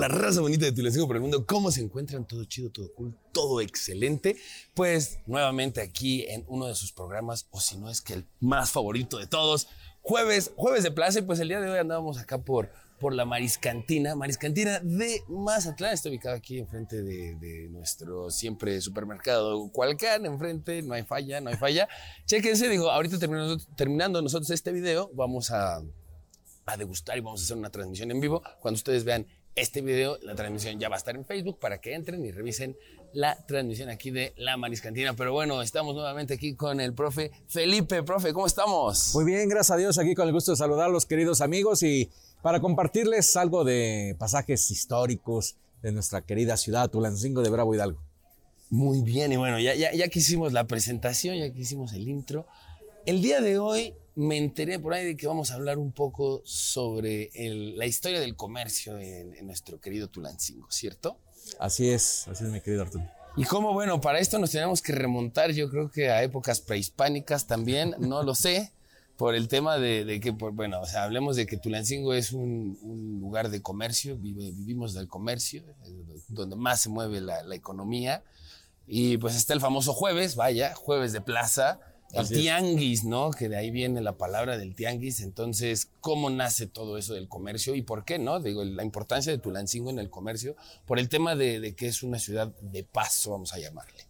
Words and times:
La 0.00 0.08
raza 0.08 0.40
bonita 0.40 0.64
de 0.64 0.72
Tulancingo 0.72 1.06
por 1.06 1.16
el 1.16 1.20
mundo. 1.20 1.44
¿Cómo 1.44 1.70
se 1.70 1.82
encuentran? 1.82 2.26
Todo 2.26 2.42
chido, 2.44 2.70
todo 2.70 2.90
cool, 2.94 3.14
todo 3.32 3.60
excelente. 3.60 4.34
Pues 4.72 5.18
nuevamente 5.26 5.82
aquí 5.82 6.24
en 6.26 6.42
uno 6.48 6.68
de 6.68 6.74
sus 6.74 6.90
programas, 6.90 7.46
o 7.50 7.60
si 7.60 7.76
no 7.76 7.90
es 7.90 8.00
que 8.00 8.14
el 8.14 8.26
más 8.40 8.70
favorito 8.70 9.18
de 9.18 9.26
todos, 9.26 9.68
jueves, 10.00 10.52
jueves 10.56 10.84
de 10.84 10.90
plaza. 10.90 11.20
Pues 11.26 11.38
el 11.40 11.48
día 11.48 11.60
de 11.60 11.68
hoy 11.68 11.78
andábamos 11.78 12.16
acá 12.16 12.38
por, 12.38 12.70
por 12.98 13.12
la 13.14 13.26
Mariscantina, 13.26 14.16
Mariscantina 14.16 14.80
de 14.80 15.22
Mazatlán. 15.28 15.92
Está 15.92 16.08
ubicado 16.08 16.34
aquí 16.34 16.58
enfrente 16.58 17.02
de, 17.02 17.34
de 17.34 17.68
nuestro 17.68 18.30
siempre 18.30 18.80
supermercado 18.80 19.68
Cualcan, 19.70 20.24
enfrente, 20.24 20.80
no 20.80 20.94
hay 20.94 21.02
falla, 21.02 21.42
no 21.42 21.50
hay 21.50 21.56
falla. 21.56 21.90
Chéquense, 22.24 22.70
digo, 22.70 22.90
ahorita 22.90 23.18
terminando, 23.18 23.58
terminando 23.76 24.22
nosotros 24.22 24.48
este 24.48 24.72
video, 24.72 25.10
vamos 25.12 25.50
a, 25.50 25.82
a 26.64 26.76
degustar 26.78 27.18
y 27.18 27.20
vamos 27.20 27.42
a 27.42 27.44
hacer 27.44 27.58
una 27.58 27.68
transmisión 27.68 28.10
en 28.10 28.20
vivo. 28.20 28.42
Cuando 28.62 28.76
ustedes 28.76 29.04
vean 29.04 29.26
este 29.60 29.82
video, 29.82 30.18
la 30.22 30.34
transmisión 30.34 30.78
ya 30.80 30.88
va 30.88 30.96
a 30.96 30.98
estar 30.98 31.14
en 31.14 31.24
Facebook 31.24 31.58
para 31.58 31.80
que 31.80 31.94
entren 31.94 32.24
y 32.24 32.30
revisen 32.30 32.76
la 33.12 33.44
transmisión 33.46 33.90
aquí 33.90 34.10
de 34.10 34.32
La 34.36 34.56
Mariscantina. 34.56 35.14
Pero 35.14 35.32
bueno, 35.32 35.62
estamos 35.62 35.94
nuevamente 35.94 36.34
aquí 36.34 36.54
con 36.54 36.80
el 36.80 36.94
profe 36.94 37.30
Felipe. 37.48 38.02
Profe, 38.02 38.32
¿cómo 38.32 38.46
estamos? 38.46 39.14
Muy 39.14 39.24
bien, 39.24 39.48
gracias 39.48 39.72
a 39.72 39.76
Dios, 39.76 39.98
aquí 39.98 40.14
con 40.14 40.26
el 40.26 40.32
gusto 40.32 40.52
de 40.52 40.56
saludarlos, 40.56 41.06
queridos 41.06 41.40
amigos, 41.40 41.82
y 41.82 42.10
para 42.42 42.60
compartirles 42.60 43.36
algo 43.36 43.64
de 43.64 44.16
pasajes 44.18 44.70
históricos 44.70 45.56
de 45.82 45.92
nuestra 45.92 46.22
querida 46.22 46.56
ciudad, 46.56 46.90
Tulancingo 46.90 47.42
de 47.42 47.50
Bravo 47.50 47.74
Hidalgo. 47.74 48.00
Muy 48.70 49.02
bien, 49.02 49.32
y 49.32 49.36
bueno, 49.36 49.58
ya, 49.58 49.74
ya, 49.74 49.92
ya 49.92 50.08
que 50.08 50.20
hicimos 50.20 50.52
la 50.52 50.66
presentación, 50.66 51.36
ya 51.36 51.52
que 51.52 51.60
hicimos 51.60 51.92
el 51.92 52.08
intro, 52.08 52.46
el 53.06 53.22
día 53.22 53.40
de 53.40 53.58
hoy 53.58 53.94
me 54.14 54.36
enteré 54.36 54.78
por 54.78 54.92
ahí 54.92 55.04
de 55.06 55.16
que 55.16 55.26
vamos 55.26 55.50
a 55.50 55.54
hablar 55.54 55.78
un 55.78 55.92
poco 55.92 56.42
sobre 56.44 57.30
el- 57.34 57.78
la 57.78 57.86
historia 57.86 58.20
del 58.20 58.36
comercio 58.36 58.98
en, 58.98 59.34
en 59.34 59.46
nuestro 59.46 59.80
querido 59.80 60.08
Tulancingo, 60.08 60.70
¿cierto? 60.70 61.16
Así 61.58 61.88
es, 61.90 62.26
así 62.28 62.44
es 62.44 62.50
mi 62.50 62.60
querido 62.60 62.82
Arturo. 62.82 63.04
Y 63.36 63.44
cómo, 63.44 63.72
bueno, 63.72 64.00
para 64.00 64.18
esto 64.18 64.38
nos 64.38 64.50
tenemos 64.50 64.82
que 64.82 64.92
remontar, 64.92 65.52
yo 65.52 65.70
creo 65.70 65.90
que 65.90 66.10
a 66.10 66.22
épocas 66.22 66.60
prehispánicas 66.60 67.46
también, 67.46 67.94
no 67.98 68.22
lo 68.22 68.34
sé, 68.34 68.72
por 69.16 69.34
el 69.34 69.48
tema 69.48 69.78
de, 69.78 70.04
de 70.04 70.18
que, 70.20 70.32
por- 70.32 70.52
bueno, 70.52 70.80
o 70.80 70.86
sea, 70.86 71.04
hablemos 71.04 71.36
de 71.36 71.46
que 71.46 71.56
Tulancingo 71.56 72.12
es 72.14 72.32
un, 72.32 72.78
un 72.82 73.20
lugar 73.20 73.48
de 73.50 73.62
comercio, 73.62 74.16
vive- 74.16 74.50
vivimos 74.52 74.92
del 74.94 75.08
comercio, 75.08 75.62
eh, 75.86 76.20
donde 76.28 76.56
más 76.56 76.80
se 76.82 76.88
mueve 76.88 77.20
la, 77.20 77.42
la 77.44 77.54
economía. 77.54 78.22
Y 78.86 79.18
pues 79.18 79.36
está 79.36 79.54
el 79.54 79.60
famoso 79.60 79.92
jueves, 79.92 80.34
vaya, 80.36 80.74
jueves 80.74 81.12
de 81.12 81.20
plaza, 81.20 81.80
el 82.12 82.20
Así 82.20 82.34
es. 82.34 82.40
tianguis, 82.40 83.04
¿no? 83.04 83.30
Que 83.30 83.48
de 83.48 83.56
ahí 83.56 83.70
viene 83.70 84.00
la 84.00 84.16
palabra 84.18 84.58
del 84.58 84.74
tianguis. 84.74 85.20
Entonces, 85.20 85.88
¿cómo 86.00 86.30
nace 86.30 86.66
todo 86.66 86.98
eso 86.98 87.14
del 87.14 87.28
comercio 87.28 87.74
y 87.74 87.82
por 87.82 88.04
qué, 88.04 88.18
no? 88.18 88.40
Digo, 88.40 88.64
la 88.64 88.84
importancia 88.84 89.30
de 89.30 89.38
Tulancingo 89.38 89.90
en 89.90 89.98
el 89.98 90.10
comercio, 90.10 90.56
por 90.86 90.98
el 90.98 91.08
tema 91.08 91.36
de, 91.36 91.60
de 91.60 91.74
que 91.74 91.86
es 91.86 92.02
una 92.02 92.18
ciudad 92.18 92.48
de 92.60 92.84
paso, 92.84 93.30
vamos 93.30 93.52
a 93.52 93.58
llamarle. 93.58 94.04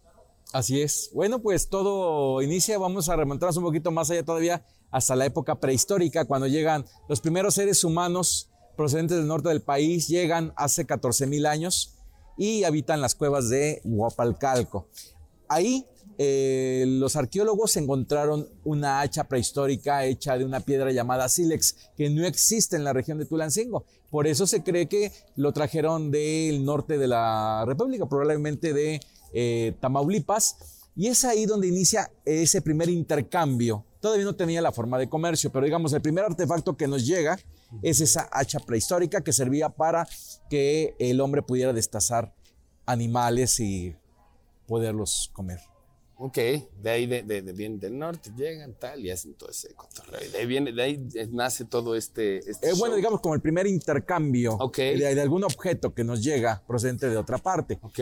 Así 0.51 0.81
es. 0.81 1.11
Bueno, 1.13 1.41
pues 1.41 1.69
todo 1.69 2.41
inicia, 2.41 2.77
vamos 2.77 3.07
a 3.07 3.15
remontarnos 3.15 3.57
un 3.57 3.63
poquito 3.63 3.91
más 3.91 4.09
allá 4.11 4.23
todavía, 4.23 4.65
hasta 4.89 5.15
la 5.15 5.25
época 5.25 5.59
prehistórica, 5.59 6.25
cuando 6.25 6.47
llegan 6.47 6.85
los 7.07 7.21
primeros 7.21 7.53
seres 7.53 7.83
humanos 7.83 8.49
procedentes 8.75 9.17
del 9.17 9.27
norte 9.27 9.49
del 9.49 9.61
país, 9.61 10.07
llegan 10.07 10.53
hace 10.57 10.85
14 10.85 11.27
mil 11.27 11.45
años 11.45 11.95
y 12.37 12.63
habitan 12.63 12.99
las 12.99 13.15
cuevas 13.15 13.49
de 13.49 13.81
Huapalcalco. 13.85 14.87
Ahí 15.47 15.85
eh, 16.23 16.85
los 16.85 17.15
arqueólogos 17.15 17.77
encontraron 17.77 18.47
una 18.63 19.01
hacha 19.01 19.23
prehistórica 19.23 20.05
hecha 20.05 20.37
de 20.37 20.45
una 20.45 20.59
piedra 20.59 20.91
llamada 20.91 21.27
sílex, 21.27 21.75
que 21.97 22.11
no 22.11 22.27
existe 22.27 22.75
en 22.75 22.83
la 22.83 22.93
región 22.93 23.17
de 23.17 23.25
Tulancingo. 23.25 23.85
Por 24.11 24.27
eso 24.27 24.45
se 24.45 24.61
cree 24.61 24.87
que 24.87 25.11
lo 25.35 25.51
trajeron 25.51 26.11
del 26.11 26.63
norte 26.63 26.99
de 26.99 27.07
la 27.07 27.63
República, 27.65 28.05
probablemente 28.05 28.71
de 28.71 28.99
eh, 29.33 29.73
Tamaulipas. 29.79 30.91
Y 30.95 31.07
es 31.07 31.25
ahí 31.25 31.47
donde 31.47 31.69
inicia 31.69 32.11
ese 32.23 32.61
primer 32.61 32.89
intercambio. 32.89 33.83
Todavía 33.99 34.25
no 34.25 34.35
tenía 34.35 34.61
la 34.61 34.71
forma 34.71 34.99
de 34.99 35.09
comercio, 35.09 35.51
pero 35.51 35.65
digamos, 35.65 35.91
el 35.93 36.03
primer 36.03 36.25
artefacto 36.25 36.77
que 36.77 36.87
nos 36.87 37.03
llega 37.03 37.39
es 37.81 37.99
esa 37.99 38.29
hacha 38.31 38.59
prehistórica 38.59 39.21
que 39.21 39.33
servía 39.33 39.69
para 39.69 40.07
que 40.51 40.93
el 40.99 41.19
hombre 41.19 41.41
pudiera 41.41 41.73
destazar 41.73 42.31
animales 42.85 43.59
y 43.59 43.95
poderlos 44.67 45.31
comer. 45.33 45.70
Ok, 46.23 46.35
de 46.37 46.89
ahí 46.89 47.07
de, 47.07 47.23
de, 47.23 47.41
de- 47.41 47.51
vienen 47.53 47.79
del 47.79 47.97
norte, 47.97 48.29
llegan 48.37 48.75
tal 48.79 49.03
y 49.03 49.09
hacen 49.09 49.33
todo 49.33 49.49
ese 49.49 49.73
cotorreo. 49.73 50.19
De 50.31 50.37
ahí, 50.37 50.45
viene, 50.45 50.71
de 50.71 50.83
ahí 50.83 51.07
eh, 51.15 51.27
nace 51.31 51.65
todo 51.65 51.95
este. 51.95 52.37
este 52.47 52.69
Eh, 52.69 52.73
bueno, 52.77 52.95
digamos 52.95 53.21
como 53.21 53.33
el 53.33 53.41
primer 53.41 53.65
intercambio 53.65 54.53
Ok. 54.59 54.77
de, 54.77 55.15
de 55.15 55.21
algún 55.21 55.43
objeto 55.43 55.95
que 55.95 56.03
nos 56.03 56.23
llega 56.23 56.61
procedente 56.67 57.09
de 57.09 57.17
otra 57.17 57.39
parte. 57.39 57.79
Ok, 57.81 57.99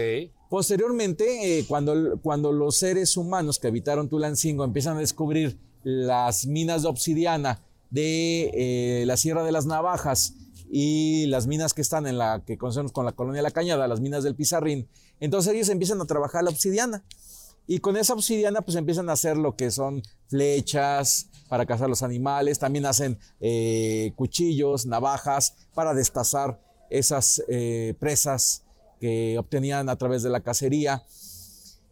Posteriormente, 0.50 1.60
eh, 1.60 1.66
cuando, 1.66 2.20
cuando 2.22 2.52
los 2.52 2.76
seres 2.78 3.16
humanos 3.16 3.58
que 3.58 3.68
habitaron 3.68 4.10
Tulancingo 4.10 4.66
empiezan 4.66 4.98
a 4.98 5.00
descubrir 5.00 5.58
las 5.84 6.46
minas 6.46 6.82
de 6.82 6.90
obsidiana 6.90 7.62
de 7.90 8.52
eh, 9.02 9.06
la 9.06 9.16
Sierra 9.16 9.44
de 9.46 9.54
las 9.54 9.66
Navajas 9.66 10.34
y 10.70 11.26
las 11.28 11.48
minas 11.48 11.74
que 11.74 11.82
están 11.82 12.06
en 12.06 12.18
la 12.18 12.44
que 12.46 12.58
conocemos 12.58 12.92
con 12.92 13.06
la 13.06 13.14
colonia 13.14 13.42
La 13.42 13.52
Cañada, 13.52 13.88
las 13.88 14.02
minas 14.02 14.24
del 14.26 14.36
Pizarrín, 14.36 14.88
entonces 15.22 15.54
ellos 15.54 15.70
empiezan 15.70 16.02
a 16.02 16.06
trabajar 16.06 16.44
la 16.44 16.50
obsidiana. 16.50 17.04
Y 17.72 17.82
con 17.82 17.98
esa 17.98 18.16
obsidiana 18.16 18.64
pues 18.64 18.76
empiezan 18.78 19.12
a 19.12 19.14
hacer 19.14 19.38
lo 19.38 19.56
que 19.56 19.70
son 19.70 20.02
flechas 20.26 21.30
para 21.50 21.68
cazar 21.68 21.88
los 21.88 22.02
animales, 22.02 22.58
también 22.58 22.88
hacen 22.88 23.20
eh, 23.40 24.12
cuchillos, 24.16 24.88
navajas 24.88 25.56
para 25.76 25.94
destazar 25.94 26.60
esas 26.90 27.44
eh, 27.48 27.94
presas 28.00 28.64
que 29.00 29.38
obtenían 29.38 29.88
a 29.88 29.98
través 29.98 30.24
de 30.24 30.32
la 30.32 30.40
cacería. 30.40 31.04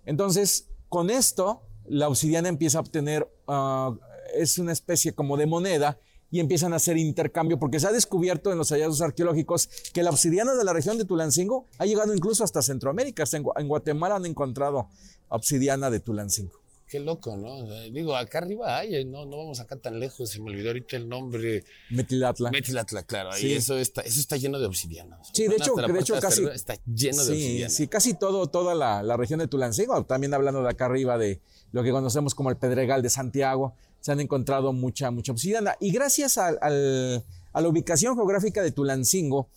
Entonces, 0.03 0.67
con 0.89 1.11
esto, 1.11 1.61
la 1.85 2.07
obsidiana 2.07 2.49
empieza 2.49 2.79
a 2.79 2.81
obtener, 2.81 3.31
ah, 3.47 3.93
es 4.33 4.57
una 4.57 4.71
especie 4.71 5.13
como 5.13 5.37
de 5.37 5.45
moneda 5.45 5.99
y 6.29 6.39
empiezan 6.39 6.73
a 6.73 6.75
hacer 6.77 6.97
intercambio, 6.97 7.57
porque 7.57 7.79
se 7.79 7.87
ha 7.87 7.91
descubierto 7.91 8.51
en 8.51 8.57
los 8.57 8.69
hallazgos 8.71 9.01
arqueológicos 9.01 9.69
que 9.93 10.03
la 10.03 10.09
obsidiana 10.09 10.55
de 10.55 10.63
la 10.65 10.73
región 10.73 10.97
de 10.97 11.05
Tulancingo 11.05 11.65
ha 11.77 11.85
llegado 11.85 12.13
incluso 12.13 12.43
hasta 12.43 12.61
Centroamérica. 12.61 13.23
Hasta 13.23 13.37
en, 13.37 13.43
Gua- 13.43 13.53
en 13.61 13.67
Guatemala 13.67 14.15
han 14.15 14.25
encontrado 14.25 14.87
obsidiana 15.29 15.89
de 15.89 15.99
Tulancingo. 15.99 16.59
qué 16.89 17.01
loco, 17.01 17.35
¿no? 17.35 17.63
Digo, 17.91 18.15
acá 18.15 18.37
arriba 18.37 18.77
hay, 18.77 19.03
no, 19.03 19.25
no 19.25 19.37
vamos 19.39 19.59
acá 19.59 19.75
tan 19.75 19.99
lejos, 19.99 20.29
se 20.29 20.39
me 20.39 20.51
olvidó 20.51 20.69
ahorita 20.69 20.95
el 20.95 21.09
nombre. 21.09 21.65
Metilatla. 21.89 22.49
Metlatla, 22.49 23.03
claro, 23.03 23.33
Sí. 23.33 23.51
eso 23.53 23.77
está, 23.77 24.01
eso 24.03 24.21
está 24.21 24.37
lleno 24.37 24.57
de 24.57 24.67
obsidiana. 24.67 25.19
Sí, 25.33 25.47
de 25.49 25.55
hecho, 25.57 25.73
de 25.75 25.99
hecho 25.99 26.17
casi- 26.21 26.45
Está 26.45 26.75
lleno 26.85 27.25
de 27.25 27.31
obsidiana. 27.33 27.69
sí, 27.69 27.87
casi 27.89 28.13
todo, 28.13 28.47
toda 28.47 28.73
la, 28.73 29.03
la 29.03 29.17
región 29.17 29.39
de 29.39 29.49
Tulancingo, 29.49 30.05
también 30.05 30.33
hablando 30.33 30.63
de 30.63 30.69
acá 30.69 30.85
arriba 30.85 31.17
de 31.17 31.41
lo 31.73 31.83
que 31.83 31.91
conocemos 31.91 32.33
como 32.33 32.49
el 32.51 32.55
Pedregal 32.57 33.01
de 33.01 33.09
Santiago, 33.09 33.75
se 33.99 34.11
han 34.11 34.19
encontrado 34.19 34.73
mucha, 34.73 35.11
mucha 35.11 35.31
obsidiana. 35.31 35.75
Y 35.79 35.91
gracias 35.91 36.37
a 36.37 36.51
la 36.51 37.67
ubicación 37.67 38.15
geográfica 38.15 38.61
de 38.61 38.71
Tulancingo 38.71 39.49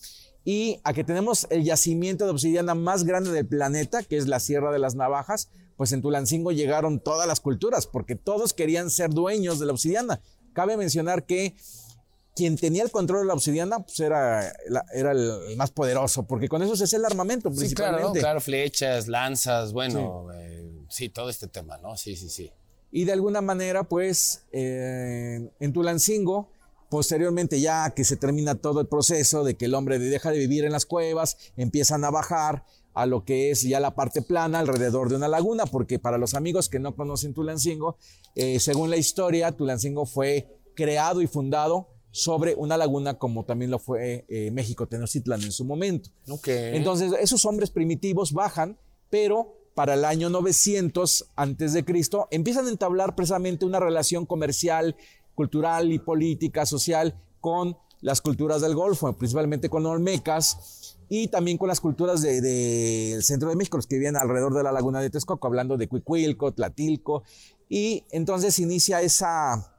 y 0.44 0.80
a 0.84 0.92
que 0.92 1.04
tenemos 1.04 1.46
el 1.50 1.64
yacimiento 1.64 2.24
de 2.24 2.30
obsidiana 2.30 2.74
más 2.74 3.04
grande 3.04 3.30
del 3.30 3.46
planeta, 3.46 4.02
que 4.02 4.16
es 4.16 4.26
la 4.26 4.40
Sierra 4.40 4.72
de 4.72 4.78
las 4.78 4.94
Navajas, 4.94 5.50
pues 5.76 5.92
en 5.92 6.02
Tulancingo 6.02 6.52
llegaron 6.52 7.00
todas 7.00 7.26
las 7.26 7.40
culturas, 7.40 7.86
porque 7.86 8.16
todos 8.16 8.52
querían 8.52 8.90
ser 8.90 9.10
dueños 9.10 9.58
de 9.58 9.66
la 9.66 9.72
obsidiana. 9.72 10.20
Cabe 10.52 10.76
mencionar 10.76 11.26
que 11.26 11.54
quien 12.34 12.56
tenía 12.56 12.82
el 12.82 12.90
control 12.90 13.20
de 13.22 13.26
la 13.26 13.34
obsidiana 13.34 13.80
pues 13.80 14.00
era, 14.00 14.52
el 14.92 15.56
más 15.56 15.70
poderoso, 15.70 16.26
porque 16.26 16.48
con 16.48 16.62
eso 16.62 16.76
se 16.76 16.84
hacía 16.84 16.98
el 16.98 17.04
armamento 17.04 17.50
Sí, 17.50 17.74
claro, 17.74 17.96
principalmente. 17.96 18.20
claro, 18.20 18.40
flechas, 18.40 19.08
lanzas, 19.08 19.72
bueno, 19.72 20.28
eh, 20.34 20.70
sí, 20.88 21.08
todo 21.08 21.28
este 21.28 21.48
tema, 21.48 21.78
¿no? 21.78 21.96
Sí, 21.96 22.16
sí, 22.16 22.28
sí. 22.28 22.50
Y 22.92 23.04
de 23.04 23.12
alguna 23.12 23.40
manera, 23.40 23.84
pues, 23.84 24.44
eh, 24.52 25.50
en 25.60 25.72
Tulancingo, 25.72 26.48
posteriormente 26.88 27.60
ya 27.60 27.90
que 27.90 28.04
se 28.04 28.16
termina 28.16 28.56
todo 28.56 28.80
el 28.80 28.88
proceso 28.88 29.44
de 29.44 29.54
que 29.54 29.66
el 29.66 29.74
hombre 29.74 29.98
deja 29.98 30.30
de 30.32 30.38
vivir 30.38 30.64
en 30.64 30.72
las 30.72 30.86
cuevas, 30.86 31.36
empiezan 31.56 32.04
a 32.04 32.10
bajar 32.10 32.64
a 32.94 33.06
lo 33.06 33.24
que 33.24 33.50
es 33.50 33.62
ya 33.62 33.78
la 33.78 33.94
parte 33.94 34.22
plana 34.22 34.58
alrededor 34.58 35.08
de 35.08 35.16
una 35.16 35.28
laguna, 35.28 35.66
porque 35.66 36.00
para 36.00 36.18
los 36.18 36.34
amigos 36.34 36.68
que 36.68 36.80
no 36.80 36.96
conocen 36.96 37.32
Tulancingo, 37.32 37.96
eh, 38.34 38.58
según 38.58 38.90
la 38.90 38.96
historia, 38.96 39.52
Tulancingo 39.52 40.04
fue 40.04 40.48
creado 40.74 41.22
y 41.22 41.28
fundado 41.28 41.88
sobre 42.10 42.56
una 42.56 42.76
laguna 42.76 43.18
como 43.18 43.44
también 43.44 43.70
lo 43.70 43.78
fue 43.78 44.24
eh, 44.28 44.50
México 44.50 44.88
Tenochtitlan 44.88 45.42
en 45.42 45.52
su 45.52 45.64
momento. 45.64 46.10
Entonces, 46.76 47.12
esos 47.20 47.44
hombres 47.44 47.70
primitivos 47.70 48.32
bajan, 48.32 48.76
pero 49.10 49.59
para 49.80 49.94
el 49.94 50.04
año 50.04 50.28
900 50.28 51.30
antes 51.36 51.72
de 51.72 51.86
Cristo 51.86 52.28
empiezan 52.30 52.66
a 52.66 52.68
entablar 52.68 53.14
precisamente 53.14 53.64
una 53.64 53.80
relación 53.80 54.26
comercial, 54.26 54.94
cultural 55.34 55.90
y 55.90 55.98
política, 55.98 56.66
social 56.66 57.18
con 57.40 57.78
las 58.02 58.20
culturas 58.20 58.60
del 58.60 58.74
Golfo, 58.74 59.10
principalmente 59.16 59.70
con 59.70 59.86
olmecas 59.86 60.98
y 61.08 61.28
también 61.28 61.56
con 61.56 61.68
las 61.68 61.80
culturas 61.80 62.20
del 62.20 62.42
de, 62.42 63.12
del 63.12 63.22
centro 63.22 63.48
de 63.48 63.56
México, 63.56 63.78
los 63.78 63.86
que 63.86 63.94
vivían 63.94 64.16
alrededor 64.16 64.52
de 64.52 64.64
la 64.64 64.70
laguna 64.70 65.00
de 65.00 65.08
Texcoco, 65.08 65.46
hablando 65.46 65.78
de 65.78 65.88
Cuicuilco, 65.88 66.52
Tlatilco, 66.52 67.22
y 67.66 68.04
entonces 68.10 68.58
inicia 68.58 69.00
esa 69.00 69.72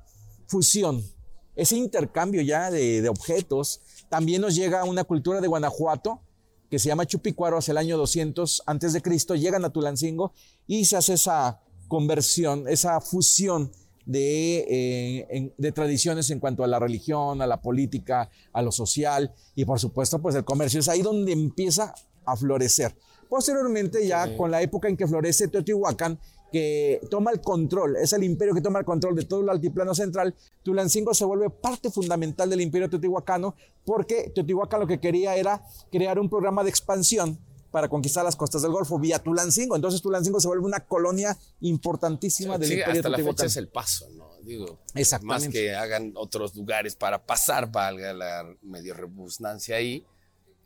fusión 0.47 1.03
ese 1.55 1.75
intercambio 1.75 2.41
ya 2.41 2.71
de, 2.71 3.03
de 3.03 3.09
objetos. 3.09 3.81
También 4.09 4.41
nos 4.41 4.55
llega 4.55 4.83
una 4.83 5.03
cultura 5.03 5.41
de 5.41 5.47
Guanajuato 5.47 6.21
que 6.71 6.79
se 6.79 6.87
llama 6.87 7.05
Chupicuaro 7.05 7.57
hacia 7.57 7.73
el 7.73 7.77
año 7.77 7.97
200 7.97 8.63
antes 8.65 8.93
de 8.93 9.01
Cristo, 9.01 9.35
llegan 9.35 9.65
a 9.65 9.71
Tulancingo 9.71 10.31
y 10.65 10.85
se 10.85 10.95
hace 10.95 11.13
esa 11.13 11.59
conversión, 11.89 12.65
esa 12.69 13.01
fusión 13.01 13.73
de, 14.05 15.25
eh, 15.29 15.53
de, 15.57 15.71
tradiciones 15.73 16.29
en 16.29 16.39
cuanto 16.39 16.63
a 16.63 16.67
la 16.67 16.79
religión, 16.79 17.41
a 17.41 17.45
la 17.45 17.61
política, 17.61 18.29
a 18.53 18.61
lo 18.61 18.71
social 18.71 19.33
y 19.53 19.65
por 19.65 19.81
supuesto 19.81 20.21
pues 20.21 20.33
el 20.35 20.45
comercio. 20.45 20.79
Es 20.79 20.87
ahí 20.87 21.01
donde 21.01 21.33
empieza 21.33 21.93
a 22.25 22.37
florecer. 22.37 22.95
Posteriormente 23.27 24.07
ya 24.07 24.37
con 24.37 24.49
la 24.49 24.61
época 24.61 24.87
en 24.87 24.95
que 24.95 25.07
florece 25.07 25.49
Teotihuacán, 25.49 26.17
que 26.51 26.99
toma 27.09 27.31
el 27.31 27.41
control, 27.41 27.95
es 27.95 28.13
el 28.13 28.23
imperio 28.23 28.53
que 28.53 28.61
toma 28.61 28.79
el 28.79 28.85
control 28.85 29.15
de 29.15 29.25
todo 29.25 29.41
el 29.41 29.49
altiplano 29.49 29.95
central, 29.95 30.35
Tulancingo 30.63 31.13
se 31.13 31.25
vuelve 31.25 31.49
parte 31.49 31.89
fundamental 31.89 32.49
del 32.49 32.61
imperio 32.61 32.89
teotihuacano 32.89 33.55
porque 33.85 34.31
Teotihuacán 34.35 34.81
lo 34.81 34.87
que 34.87 34.99
quería 34.99 35.35
era 35.35 35.63
crear 35.91 36.19
un 36.19 36.29
programa 36.29 36.63
de 36.63 36.69
expansión 36.69 37.39
para 37.71 37.87
conquistar 37.87 38.23
las 38.23 38.35
costas 38.35 38.61
del 38.61 38.71
Golfo 38.71 38.99
vía 38.99 39.19
Tulancingo. 39.19 39.75
Entonces 39.75 40.01
Tulancingo 40.01 40.39
se 40.39 40.47
vuelve 40.47 40.65
una 40.65 40.81
colonia 40.81 41.37
importantísima 41.61 42.57
del 42.57 42.73
imperio 42.73 42.93
hasta 42.93 43.09
la 43.09 43.17
fecha 43.17 43.45
es 43.45 43.57
el 43.57 43.69
paso, 43.69 44.09
¿no? 44.11 44.29
Digo, 44.43 44.79
más 45.21 45.47
que 45.47 45.75
hagan 45.75 46.13
otros 46.15 46.55
lugares 46.55 46.95
para 46.95 47.23
pasar, 47.23 47.71
valga 47.71 48.11
la 48.11 48.43
medio 48.63 48.93
rebusnancia 48.95 49.75
ahí, 49.75 50.03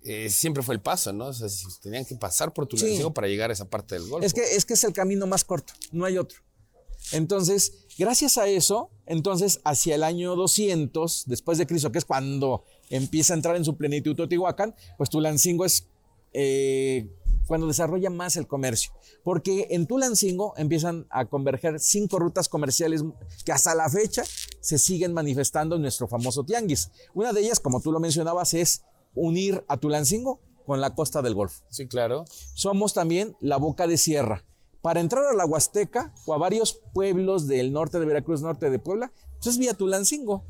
eh, 0.08 0.30
siempre 0.30 0.62
fue 0.62 0.76
el 0.76 0.82
paso, 0.82 1.12
¿no? 1.14 1.28
O 1.28 1.34
sea, 1.34 1.50
si 1.50 1.66
tenían 1.82 2.06
que 2.06 2.16
pasar 2.16 2.54
por 2.54 2.68
Tulancingo 2.68 3.12
para 3.12 3.28
llegar 3.28 3.50
a 3.50 3.54
esa 3.54 3.68
parte 3.68 3.96
del 3.96 4.08
Golfo. 4.08 4.24
Es 4.24 4.36
que, 4.36 4.56
es 4.56 4.64
que 4.64 4.76
es 4.76 4.84
el 4.84 4.94
camino 4.94 5.26
más 5.26 5.44
corto, 5.44 5.74
no 5.92 6.06
hay 6.06 6.20
otro. 6.20 6.40
Entonces, 7.12 7.86
gracias 7.98 8.38
a 8.38 8.48
eso, 8.48 8.92
entonces 9.08 9.62
hacia 9.64 9.96
el 9.96 10.04
año 10.04 10.36
200 10.36 11.24
después 11.26 11.58
de 11.58 11.66
Cristo, 11.66 11.92
que 11.92 11.98
es 11.98 12.06
cuando 12.06 12.64
empieza 12.92 13.34
a 13.34 13.38
entrar 13.38 13.56
en 13.56 13.66
su 13.66 13.78
plenitud 13.78 14.16
Teotihuacán, 14.16 14.76
pues 14.96 15.10
Tulancingo 15.10 15.66
es 15.66 15.88
eh, 16.34 17.10
cuando 17.48 17.66
desarrolla 17.66 18.12
más 18.12 18.38
el 18.38 18.46
comercio. 18.46 18.92
Porque 19.24 19.68
en 19.72 19.88
Tulancingo 19.88 20.54
empiezan 20.56 21.08
a 21.10 21.26
converger 21.26 21.80
cinco 21.80 22.20
rutas 22.20 22.48
comerciales 22.48 23.04
que 23.44 23.52
hasta 23.52 23.74
la 23.74 23.90
fecha 23.90 24.24
se 24.60 24.78
siguen 24.78 25.14
manifestando 25.14 25.78
en 25.78 25.82
nuestro 25.82 26.08
famoso 26.08 26.44
tianguis. 26.44 26.92
Una 27.16 27.34
de 27.34 27.42
ellas, 27.42 27.60
como 27.60 27.82
tú 27.82 27.92
lo 27.92 28.00
mencionabas, 28.00 28.54
es 28.54 28.84
unir 29.16 29.64
a 29.68 29.78
Tulancingo 29.78 30.40
con 30.66 30.82
la 30.82 30.96
costa 30.96 31.22
del 31.22 31.36
Golfo. 31.36 31.64
Sí, 31.70 31.88
claro. 31.88 32.26
Somos 32.54 32.94
también 32.94 33.36
la 33.40 33.58
boca 33.58 33.88
de 33.88 33.98
sierra. 33.98 34.44
Para 34.82 35.00
entrar 35.00 35.26
a 35.26 35.34
la 35.34 35.46
Huasteca 35.46 36.14
o 36.26 36.34
a 36.34 36.38
varios 36.38 36.80
pueblos 36.94 37.48
del 37.48 37.74
norte 37.74 38.00
de 38.00 38.06
Veracruz, 38.06 38.42
norte 38.42 38.70
de 38.70 38.80
Puebla, 38.80 39.12
pues 39.38 39.48
es 39.48 39.58
vía 39.58 39.74
Tulancingo. 39.74 40.44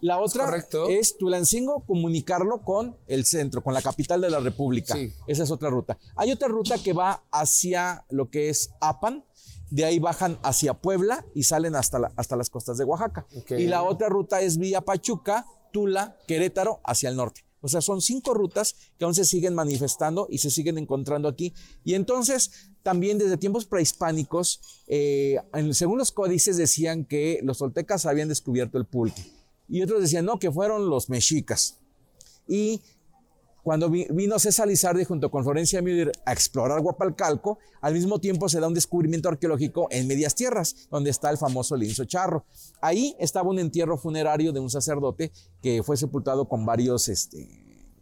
La 0.00 0.18
otra 0.18 0.50
es, 0.88 1.16
Tulancingo 1.16 1.84
comunicarlo 1.86 2.62
con 2.62 2.96
el 3.06 3.24
centro, 3.24 3.62
con 3.62 3.72
la 3.74 3.82
capital 3.82 4.20
de 4.20 4.30
la 4.30 4.40
República. 4.40 4.94
Esa 5.26 5.42
es 5.42 5.50
otra 5.50 5.70
ruta. 5.70 5.98
Hay 6.16 6.30
otra 6.32 6.48
ruta 6.48 6.76
que 6.82 6.92
va 6.92 7.24
hacia 7.30 8.04
lo 8.10 8.30
que 8.30 8.50
es 8.50 8.70
Apan, 8.80 9.24
de 9.70 9.84
ahí 9.84 9.98
bajan 9.98 10.38
hacia 10.42 10.74
Puebla 10.74 11.24
y 11.34 11.44
salen 11.44 11.74
hasta, 11.74 12.12
hasta 12.14 12.36
las 12.36 12.50
costas 12.50 12.76
de 12.78 12.84
Oaxaca. 12.84 13.26
Y 13.50 13.66
la 13.66 13.82
otra 13.82 14.08
ruta 14.08 14.42
es 14.42 14.58
vía 14.58 14.82
Pachuca, 14.82 15.46
Tula, 15.72 16.16
Querétaro, 16.26 16.80
hacia 16.84 17.08
el 17.08 17.16
norte. 17.16 17.45
O 17.60 17.68
sea, 17.68 17.80
son 17.80 18.00
cinco 18.00 18.34
rutas 18.34 18.76
que 18.98 19.04
aún 19.04 19.14
se 19.14 19.24
siguen 19.24 19.54
manifestando 19.54 20.26
y 20.30 20.38
se 20.38 20.50
siguen 20.50 20.78
encontrando 20.78 21.28
aquí. 21.28 21.52
Y 21.84 21.94
entonces, 21.94 22.70
también 22.82 23.18
desde 23.18 23.36
tiempos 23.36 23.64
prehispánicos, 23.66 24.60
eh, 24.86 25.38
según 25.72 25.98
los 25.98 26.12
códices 26.12 26.56
decían 26.56 27.04
que 27.04 27.40
los 27.42 27.58
toltecas 27.58 28.06
habían 28.06 28.28
descubierto 28.28 28.78
el 28.78 28.84
pulque. 28.84 29.24
Y 29.68 29.82
otros 29.82 30.00
decían, 30.00 30.24
no, 30.24 30.38
que 30.38 30.52
fueron 30.52 30.88
los 30.88 31.08
mexicas. 31.08 31.78
Y 32.46 32.80
cuando 33.66 33.90
vino 33.90 34.38
César 34.38 34.68
Lizardi 34.68 35.02
junto 35.02 35.28
con 35.28 35.42
Florencia 35.42 35.82
Müller 35.82 36.12
a 36.24 36.32
explorar 36.32 36.80
Guapalcalco, 36.80 37.58
al 37.80 37.94
mismo 37.94 38.20
tiempo 38.20 38.48
se 38.48 38.60
da 38.60 38.68
un 38.68 38.74
descubrimiento 38.74 39.28
arqueológico 39.28 39.88
en 39.90 40.06
Medias 40.06 40.36
Tierras, 40.36 40.86
donde 40.88 41.10
está 41.10 41.30
el 41.30 41.36
famoso 41.36 41.74
linzo 41.74 42.04
charro. 42.04 42.44
Ahí 42.80 43.16
estaba 43.18 43.50
un 43.50 43.58
entierro 43.58 43.98
funerario 43.98 44.52
de 44.52 44.60
un 44.60 44.70
sacerdote 44.70 45.32
que 45.60 45.82
fue 45.82 45.96
sepultado 45.96 46.46
con 46.46 46.64
varios, 46.64 47.08
este, 47.08 47.48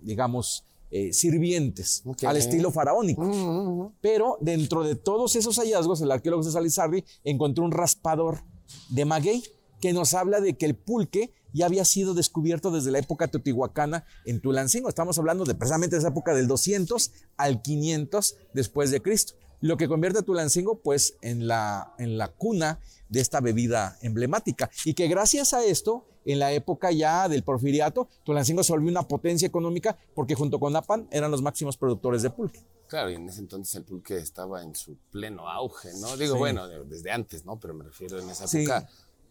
digamos, 0.02 0.66
eh, 0.90 1.14
sirvientes 1.14 2.02
al 2.26 2.36
estilo 2.36 2.70
faraónico. 2.70 3.22
Mm, 3.22 3.32
mm, 3.32 3.84
mm. 3.84 3.92
Pero 4.02 4.36
dentro 4.42 4.82
de 4.82 4.96
todos 4.96 5.34
esos 5.34 5.56
hallazgos, 5.56 5.98
el 6.02 6.12
arqueólogo 6.12 6.42
César 6.42 6.62
Lizardi 6.62 7.02
encontró 7.24 7.64
un 7.64 7.72
raspador 7.72 8.44
de 8.90 9.06
maguey 9.06 9.42
que 9.84 9.92
nos 9.92 10.14
habla 10.14 10.40
de 10.40 10.56
que 10.56 10.64
el 10.64 10.76
pulque 10.76 11.34
ya 11.52 11.66
había 11.66 11.84
sido 11.84 12.14
descubierto 12.14 12.70
desde 12.70 12.90
la 12.90 13.00
época 13.00 13.28
teotihuacana 13.28 14.06
en 14.24 14.40
Tulancingo. 14.40 14.88
Estamos 14.88 15.18
hablando 15.18 15.44
de 15.44 15.54
precisamente 15.54 15.96
de 15.96 16.00
esa 16.00 16.08
época 16.08 16.32
del 16.32 16.48
200 16.48 17.12
al 17.36 17.60
500 17.60 18.34
después 18.54 18.90
de 18.90 19.02
Cristo. 19.02 19.34
Lo 19.60 19.76
que 19.76 19.86
convierte 19.86 20.20
a 20.20 20.22
Tulancingo 20.22 20.80
pues 20.80 21.18
en 21.20 21.46
la, 21.46 21.92
en 21.98 22.16
la 22.16 22.28
cuna 22.28 22.80
de 23.10 23.20
esta 23.20 23.42
bebida 23.42 23.98
emblemática 24.00 24.70
y 24.86 24.94
que 24.94 25.06
gracias 25.06 25.52
a 25.52 25.62
esto 25.62 26.06
en 26.24 26.38
la 26.38 26.52
época 26.52 26.90
ya 26.90 27.28
del 27.28 27.42
porfiriato, 27.42 28.08
Tulancingo 28.24 28.62
se 28.62 28.72
volvió 28.72 28.88
una 28.88 29.06
potencia 29.06 29.46
económica 29.46 29.98
porque 30.14 30.34
junto 30.34 30.58
con 30.58 30.74
Apan 30.74 31.08
eran 31.10 31.30
los 31.30 31.42
máximos 31.42 31.76
productores 31.76 32.22
de 32.22 32.30
pulque. 32.30 32.64
Claro, 32.88 33.10
y 33.10 33.14
en 33.14 33.28
ese 33.28 33.40
entonces 33.40 33.74
el 33.74 33.84
pulque 33.84 34.16
estaba 34.16 34.62
en 34.62 34.74
su 34.74 34.96
pleno 35.10 35.48
auge, 35.48 35.90
¿no? 36.00 36.16
Digo, 36.16 36.36
bueno, 36.36 36.68
desde 36.68 37.10
antes, 37.10 37.44
¿no? 37.44 37.58
Pero 37.58 37.74
me 37.74 37.84
refiero 37.84 38.18
en 38.20 38.30
esa 38.30 38.44
época 38.44 38.88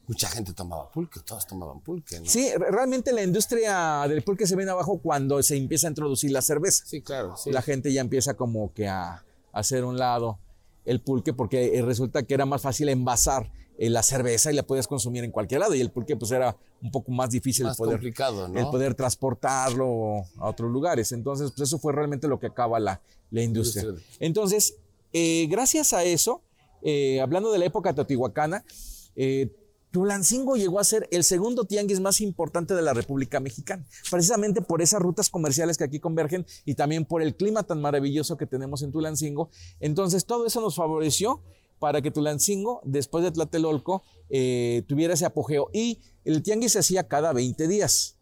mucha 0.08 0.28
gente 0.28 0.54
tomaba 0.54 0.92
pulque, 0.92 1.20
todos 1.22 1.48
tomaban 1.48 1.80
pulque, 1.80 2.20
¿no? 2.20 2.26
Sí, 2.26 2.50
realmente 2.58 3.14
la 3.14 3.24
industria 3.24 4.06
del 4.08 4.22
pulque 4.22 4.46
se 4.46 4.56
viene 4.56 4.72
abajo 4.72 5.00
cuando 5.00 5.42
se 5.42 5.56
empieza 5.56 5.88
a 5.88 5.92
introducir 5.92 6.32
la 6.32 6.42
cerveza. 6.42 6.84
Sí, 6.86 7.02
claro. 7.02 7.36
La 7.46 7.62
gente 7.62 7.92
ya 7.94 8.02
empieza 8.02 8.34
como 8.34 8.74
que 8.74 8.88
a, 8.88 9.24
hacer 9.54 9.86
un 9.86 9.98
lado 9.98 10.40
el 10.84 11.00
pulque 11.00 11.32
porque 11.32 11.78
eh, 11.78 11.82
resulta 11.84 12.24
que 12.24 12.34
era 12.34 12.46
más 12.46 12.62
fácil 12.62 12.90
envasar 12.90 13.52
eh, 13.78 13.90
la 13.90 14.02
cerveza 14.02 14.52
y 14.52 14.56
la 14.56 14.64
podías 14.64 14.88
consumir 14.88 15.24
en 15.24 15.32
cualquier 15.32 15.62
lado 15.62 15.76
y 15.76 15.82
el 15.82 15.92
pulque 15.92 16.18
pues 16.18 16.32
era 16.32 16.58
un 16.82 16.92
poco 16.92 17.12
más 17.12 17.30
difícil 17.30 17.66
más 17.66 17.78
poder, 17.78 17.94
complicado, 17.94 18.48
¿no? 18.48 18.60
el 18.60 18.66
poder 18.66 18.96
transportarlo 18.96 20.24
a 20.38 20.50
otros 20.50 20.72
lugares. 20.72 21.12
Entonces, 21.12 21.52
pues 21.52 21.70
eso 21.70 21.78
fue 21.78 21.94
realmente 21.94 22.28
lo 22.28 22.40
que 22.40 22.48
acaba 22.48 22.80
la, 22.80 23.00
la 23.30 23.42
industria. 23.42 23.86
Entonces, 24.20 24.76
eh, 25.14 25.48
gracias 25.50 25.94
a 25.94 26.04
eso, 26.04 26.42
hablando 27.22 27.52
de 27.52 27.60
la 27.60 27.66
época 27.66 27.94
teotihuacana, 27.94 28.66
Tulancingo 29.94 30.56
llegó 30.56 30.80
a 30.80 30.84
ser 30.84 31.08
el 31.12 31.24
segundo 31.24 31.66
tianguis 31.66 32.00
más 32.00 32.20
importante 32.20 32.74
de 32.74 32.82
la 32.82 32.96
República 32.96 33.40
Mexicana, 33.40 33.86
precisamente 34.10 34.64
por 34.64 34.82
esas 34.82 35.00
rutas 35.00 35.30
comerciales 35.30 35.78
que 35.78 35.84
aquí 35.84 36.00
convergen 36.00 36.48
y 36.66 36.74
también 36.74 37.06
por 37.06 37.22
el 37.22 37.36
clima 37.36 37.62
tan 37.62 37.80
maravilloso 37.80 38.36
que 38.36 38.48
tenemos 38.48 38.82
en 38.82 38.92
Tulancingo. 38.92 39.52
Entonces, 39.80 40.26
todo 40.26 40.48
eso 40.48 40.62
nos 40.62 40.74
favoreció 40.78 41.42
para 41.78 42.02
que 42.02 42.10
Tulancingo, 42.10 42.82
después 42.84 43.24
de 43.24 43.30
Tlatelolco, 43.30 44.02
eh, 44.32 44.82
tuviera 44.88 45.14
ese 45.14 45.28
apogeo. 45.28 45.70
Y 45.72 46.00
el 46.26 46.42
tianguis 46.42 46.72
se 46.72 46.80
hacía 46.80 47.08
cada 47.08 47.32
20 47.32 47.68
días. 47.68 48.16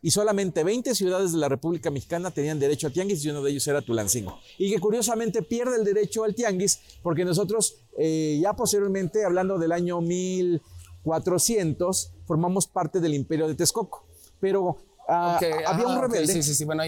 Y 0.00 0.12
solamente 0.12 0.64
20 0.64 0.94
ciudades 0.94 1.32
de 1.32 1.38
la 1.38 1.50
República 1.50 1.90
Mexicana 1.90 2.30
tenían 2.30 2.58
derecho 2.58 2.86
a 2.86 2.90
tianguis 2.90 3.22
y 3.22 3.28
uno 3.28 3.42
de 3.42 3.50
ellos 3.50 3.66
era 3.66 3.82
Tulancingo. 3.82 4.38
Y 4.56 4.72
que 4.72 4.80
curiosamente 4.80 5.42
pierde 5.42 5.76
el 5.76 5.84
derecho 5.84 6.24
al 6.24 6.34
tianguis 6.34 6.80
porque 7.02 7.26
nosotros, 7.26 7.76
eh, 7.98 8.38
ya 8.40 8.54
posteriormente, 8.54 9.26
hablando 9.26 9.58
del 9.58 9.72
año 9.72 10.00
1000, 10.00 10.62
400 11.02 12.12
formamos 12.26 12.66
parte 12.66 13.00
del 13.00 13.14
imperio 13.14 13.48
de 13.48 13.54
Texcoco. 13.54 14.06
Pero 14.40 14.76
ah, 15.08 15.40
había 15.66 15.86
un 15.86 16.00
rebelde. 16.00 16.40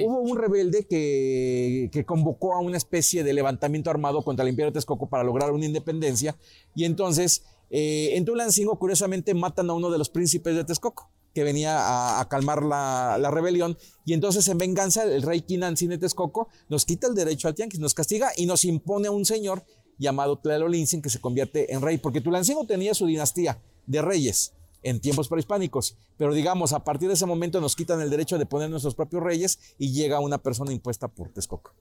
hubo 0.04 0.20
un 0.20 0.38
rebelde 0.38 0.86
que, 0.86 1.88
que, 1.90 2.04
convocó 2.04 2.54
a 2.54 2.60
una 2.60 2.76
especie 2.76 3.24
de 3.24 3.32
levantamiento 3.32 3.90
armado 3.90 4.22
contra 4.22 4.44
el 4.44 4.50
imperio 4.50 4.70
de 4.70 4.74
Texcoco 4.74 5.08
para 5.08 5.24
lograr 5.24 5.50
una 5.52 5.64
independencia. 5.64 6.36
Y 6.74 6.84
entonces, 6.84 7.42
eh, 7.70 8.10
en 8.14 8.24
Tulancingo, 8.24 8.78
curiosamente, 8.78 9.34
matan 9.34 9.70
a 9.70 9.74
uno 9.74 9.90
de 9.90 9.98
los 9.98 10.10
príncipes 10.10 10.54
de 10.54 10.64
Texcoco 10.64 11.10
que 11.32 11.44
venía 11.44 12.20
a, 12.20 12.28
calmar 12.28 12.62
la, 12.62 13.16
la, 13.18 13.30
rebelión. 13.30 13.78
Y 14.04 14.14
entonces, 14.14 14.46
en 14.48 14.58
venganza, 14.58 15.04
el 15.04 15.22
rey 15.22 15.42
Quinancín 15.42 15.90
de 15.90 15.98
Texcoco 15.98 16.48
nos 16.68 16.84
quita 16.84 17.06
el 17.06 17.14
derecho 17.14 17.46
al 17.46 17.54
tianguis, 17.54 17.78
nos 17.78 17.94
castiga 17.94 18.32
y 18.36 18.46
nos 18.46 18.64
impone 18.64 19.06
a 19.06 19.12
un 19.12 19.24
señor 19.24 19.64
llamado 19.96 20.38
Tlalolinsin 20.38 21.02
que 21.02 21.10
se 21.10 21.20
convierte 21.20 21.72
en 21.72 21.82
rey, 21.82 21.98
porque 21.98 22.20
Tulancingo 22.20 22.66
tenía 22.66 22.94
su 22.94 23.06
dinastía 23.06 23.60
de 23.86 24.02
reyes 24.02 24.52
en 24.82 25.00
tiempos 25.00 25.28
prehispánicos. 25.28 25.96
Pero 26.16 26.34
digamos, 26.34 26.72
a 26.72 26.84
partir 26.84 27.08
de 27.08 27.14
ese 27.14 27.26
momento 27.26 27.60
nos 27.60 27.76
quitan 27.76 28.00
el 28.00 28.10
derecho 28.10 28.38
de 28.38 28.46
poner 28.46 28.70
nuestros 28.70 28.94
propios 28.94 29.22
reyes 29.22 29.58
y 29.78 29.92
llega 29.92 30.20
una 30.20 30.38
persona 30.38 30.72
impuesta 30.72 31.08
por 31.08 31.30
Texcoco. 31.30 31.72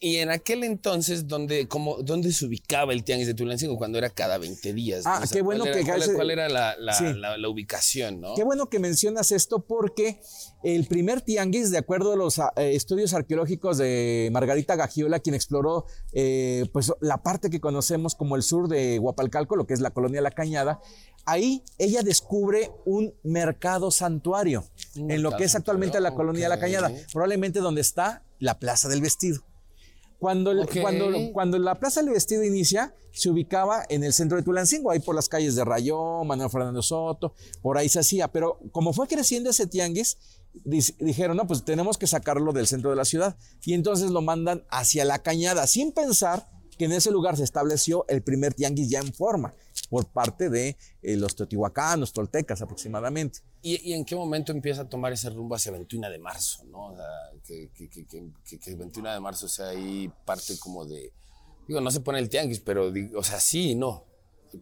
Y 0.00 0.16
en 0.18 0.30
aquel 0.30 0.62
entonces, 0.62 1.26
¿dónde, 1.26 1.66
cómo, 1.66 1.96
¿dónde 2.02 2.30
se 2.32 2.46
ubicaba 2.46 2.92
el 2.92 3.02
tianguis 3.02 3.26
de 3.26 3.34
Tulancingo 3.34 3.76
cuando 3.76 3.98
era 3.98 4.10
cada 4.10 4.38
20 4.38 4.72
días? 4.72 5.02
Ah, 5.04 5.24
qué 5.30 5.42
bueno 5.42 5.64
¿cuál 5.64 5.74
que... 5.74 5.80
Era, 5.80 6.14
cuál, 6.14 6.30
era 6.30 6.48
la, 6.48 6.76
la, 6.78 7.48
ubicación, 7.48 8.20
no? 8.20 8.34
Qué 8.36 8.44
bueno 8.44 8.68
que 8.68 8.78
mencionas 8.78 9.32
esto 9.32 9.58
porque 9.58 10.20
el 10.62 10.86
primer 10.86 11.20
tianguis, 11.20 11.72
de 11.72 11.78
acuerdo 11.78 12.12
a 12.12 12.16
los 12.16 12.38
eh, 12.38 12.76
estudios 12.76 13.12
arqueológicos 13.12 13.78
de 13.78 14.28
Margarita 14.32 14.76
Gagiola, 14.76 15.18
quien 15.18 15.34
exploró 15.34 15.86
eh, 16.12 16.66
pues, 16.72 16.92
la 17.00 17.24
parte 17.24 17.50
que 17.50 17.58
conocemos 17.58 18.14
como 18.14 18.36
el 18.36 18.44
sur 18.44 18.68
de 18.68 19.00
Huapalcalco, 19.00 19.56
lo 19.56 19.66
que 19.66 19.74
es 19.74 19.80
la 19.80 19.90
colonia 19.90 20.20
La 20.20 20.30
Cañada, 20.30 20.80
ahí 21.28 21.62
ella 21.76 22.02
descubre 22.02 22.72
un 22.86 23.14
mercado 23.22 23.90
santuario 23.90 24.64
en 24.94 25.22
lo 25.22 25.36
que 25.36 25.44
es 25.44 25.54
actualmente 25.54 26.00
la 26.00 26.14
colonia 26.14 26.44
de 26.44 26.48
la. 26.48 26.58
Cañada, 26.58 26.90
probablemente 27.12 27.60
donde 27.60 27.82
está 27.82 28.24
la 28.38 28.58
Plaza 28.58 28.88
del 28.88 29.00
Vestido. 29.00 29.42
Cuando, 30.18 30.52
cuando, 30.82 31.06
cuando 31.32 31.58
la 31.58 31.78
Plaza 31.78 32.02
del 32.02 32.10
Vestido 32.10 32.42
inicia, 32.42 32.94
se 33.12 33.30
ubicaba 33.30 33.84
en 33.88 34.02
el 34.02 34.12
centro 34.12 34.36
de 34.36 34.42
Tulancingo, 34.42 34.90
ahí 34.90 34.98
por 34.98 35.14
las 35.14 35.28
calles 35.28 35.54
de 35.54 35.64
Rayón, 35.64 36.26
Manuel 36.26 36.50
Fernando 36.50 36.82
Soto, 36.82 37.34
por 37.62 37.78
ahí 37.78 37.88
se 37.88 38.00
hacía. 38.00 38.26
Pero 38.28 38.58
como 38.72 38.92
fue 38.92 39.06
creciendo 39.06 39.50
ese 39.50 39.66
tianguis, 39.66 40.18
dijeron, 40.64 41.36
no, 41.36 41.46
pues 41.46 41.64
tenemos 41.64 41.98
que 41.98 42.08
sacarlo 42.08 42.52
del 42.52 42.66
centro 42.66 42.90
de 42.90 42.96
la 42.96 43.04
ciudad. 43.04 43.36
Y 43.64 43.74
entonces 43.74 44.10
lo 44.10 44.22
mandan 44.22 44.64
hacia 44.70 45.04
la 45.04 45.20
cañada, 45.20 45.66
sin 45.66 45.92
pensar 45.92 46.48
que 46.78 46.86
en 46.86 46.92
ese 46.92 47.10
lugar 47.10 47.36
se 47.36 47.44
estableció 47.44 48.04
el 48.08 48.22
primer 48.22 48.54
tianguis 48.54 48.88
ya 48.88 49.00
en 49.00 49.12
forma, 49.12 49.54
por 49.88 50.06
parte 50.06 50.50
de 50.50 50.76
eh, 51.02 51.16
los 51.16 51.34
teotihuacanos, 51.36 52.12
toltecas 52.12 52.60
aproximadamente. 52.62 53.40
¿Y, 53.62 53.90
y 53.90 53.94
en 53.94 54.04
qué 54.04 54.14
momento 54.14 54.52
empieza 54.52 54.82
a 54.82 54.88
tomar 54.88 55.12
ese 55.12 55.30
rumbo 55.30 55.54
hacia 55.54 55.72
21 55.72 56.10
de 56.10 56.18
marzo? 56.18 56.64
¿no? 56.64 56.88
O 56.92 56.96
sea, 56.96 57.06
que, 57.46 57.70
que, 57.74 57.88
que, 57.88 58.06
que, 58.06 58.22
que- 58.44 58.58
que 58.58 58.74
21 58.74 59.12
de 59.12 59.20
marzo 59.20 59.48
sea 59.48 59.68
ahí 59.68 60.10
parte 60.24 60.58
como 60.58 60.84
de. 60.86 61.12
Digo, 61.66 61.80
no 61.80 61.90
se 61.90 62.00
pone 62.00 62.18
el 62.18 62.28
tianguis, 62.28 62.60
pero, 62.60 62.92
o 63.16 63.22
sea, 63.22 63.40
sí 63.40 63.70
y 63.70 63.74
no. 63.74 64.04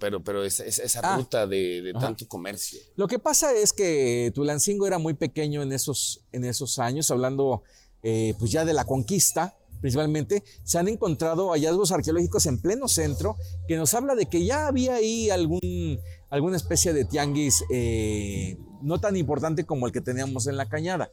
Pero, 0.01 0.23
pero 0.25 0.45
esa, 0.45 0.65
esa- 0.65 0.83
esa 0.83 1.01
Ah. 1.05 1.17
ruta 1.17 1.47
de, 1.47 1.81
de 1.83 1.93
tanto 1.93 2.27
comercio. 2.27 2.81
Lo 2.97 3.07
que 3.07 3.19
pasa 3.21 3.53
es 3.53 3.73
que 3.73 4.33
Tulancingo 4.35 4.87
era 4.87 4.99
muy 4.99 5.15
pequeño 5.15 5.63
en 5.63 5.73
esos, 5.73 6.25
en 6.33 6.45
esos 6.45 6.79
años, 6.81 7.11
hablando 7.13 7.63
eh, 8.03 8.35
pues 8.39 8.51
ya 8.51 8.65
de 8.65 8.73
la 8.75 8.85
conquista, 8.85 9.57
principalmente, 9.81 10.43
se 10.65 10.79
han 10.79 10.89
encontrado 10.89 11.51
hallazgos 11.51 11.93
arqueológicos 11.93 12.47
en 12.47 12.61
pleno 12.61 12.89
centro 12.89 13.37
que 13.69 13.77
nos 13.77 13.95
habla 13.95 14.15
de 14.15 14.27
que 14.27 14.45
ya 14.45 14.67
había 14.67 14.95
ahí 14.95 15.31
algún, 15.31 16.01
alguna 16.31 16.57
especie 16.57 16.93
de 16.93 17.05
tianguis 17.05 17.65
eh, 17.71 18.57
no 18.83 19.01
tan 19.01 19.17
importante 19.17 19.65
como 19.65 19.87
el 19.87 19.93
que 19.93 20.01
teníamos 20.01 20.47
en 20.47 20.57
la 20.57 20.69
cañada. 20.69 21.11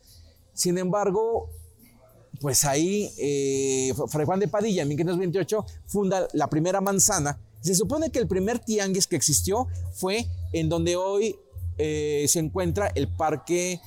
Sin 0.54 0.78
embargo, 0.78 1.50
pues 2.42 2.66
ahí 2.66 3.10
eh, 3.18 3.94
Fray 4.10 4.26
Juan 4.26 4.40
de 4.40 4.48
Padilla 4.48 4.84
en 4.84 4.90
1528 4.90 5.66
funda 5.88 6.28
la 6.34 6.50
primera 6.50 6.82
manzana. 6.82 7.40
Se 7.62 7.76
supone 7.76 8.12
que 8.12 8.20
el 8.20 8.28
primer 8.28 8.60
tianguis 8.60 9.08
que 9.08 9.16
existió 9.16 9.68
fue 9.94 10.28
en 10.52 10.68
donde 10.68 10.96
hoy 10.96 11.36
eh, 11.78 12.26
se 12.28 12.40
encuentra 12.40 12.92
el 12.94 13.08
Parque 13.08 13.80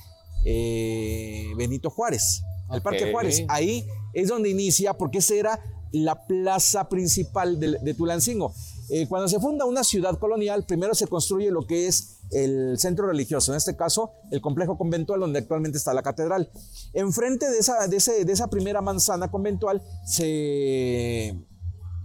eh, 0.45 1.51
Benito 1.55 1.89
Juárez. 1.89 2.41
El 2.71 2.81
Parque. 2.81 3.11
Juárez. 3.11 3.43
Ahí 3.49 3.85
es 4.13 4.27
donde 4.29 4.49
inicia, 4.49 4.93
porque 4.93 5.19
esa 5.19 5.35
era 5.35 5.59
la 5.91 6.25
plaza 6.27 6.89
principal 6.89 7.59
de, 7.59 7.77
de 7.79 7.93
Tulancingo. 7.93 8.53
Eh, 8.89 9.05
cuando 9.07 9.27
se 9.27 9.39
funda 9.39 9.65
una 9.65 9.83
ciudad 9.83 10.17
colonial, 10.17 10.65
primero 10.65 10.93
se 10.95 11.07
construye 11.07 11.49
lo 11.51 11.65
que 11.67 11.87
es 11.87 12.17
el 12.31 12.77
centro 12.77 13.07
religioso, 13.07 13.51
en 13.53 13.57
este 13.57 13.75
caso 13.77 14.11
el 14.31 14.41
complejo 14.41 14.77
conventual 14.77 15.19
donde 15.21 15.39
actualmente 15.39 15.77
está 15.77 15.93
la 15.93 16.03
catedral. 16.03 16.49
Enfrente 16.93 17.49
de 17.49 17.57
esa, 17.59 17.87
de 17.87 17.97
ese- 17.97 18.25
de 18.25 18.33
esa 18.33 18.47
primera 18.49 18.81
manzana 18.81 19.29
conventual 19.31 19.81
se, 20.05 21.37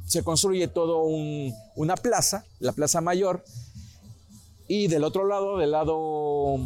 se 0.06 0.22
construye 0.22 0.68
todo 0.68 1.02
un- 1.04 1.52
una 1.76 1.96
plaza, 1.96 2.44
la 2.60 2.72
plaza 2.72 3.00
mayor, 3.00 3.42
y 4.68 4.86
del 4.88 5.02
otro 5.04 5.26
lado, 5.26 5.58
del 5.58 5.72
lado 5.72 6.56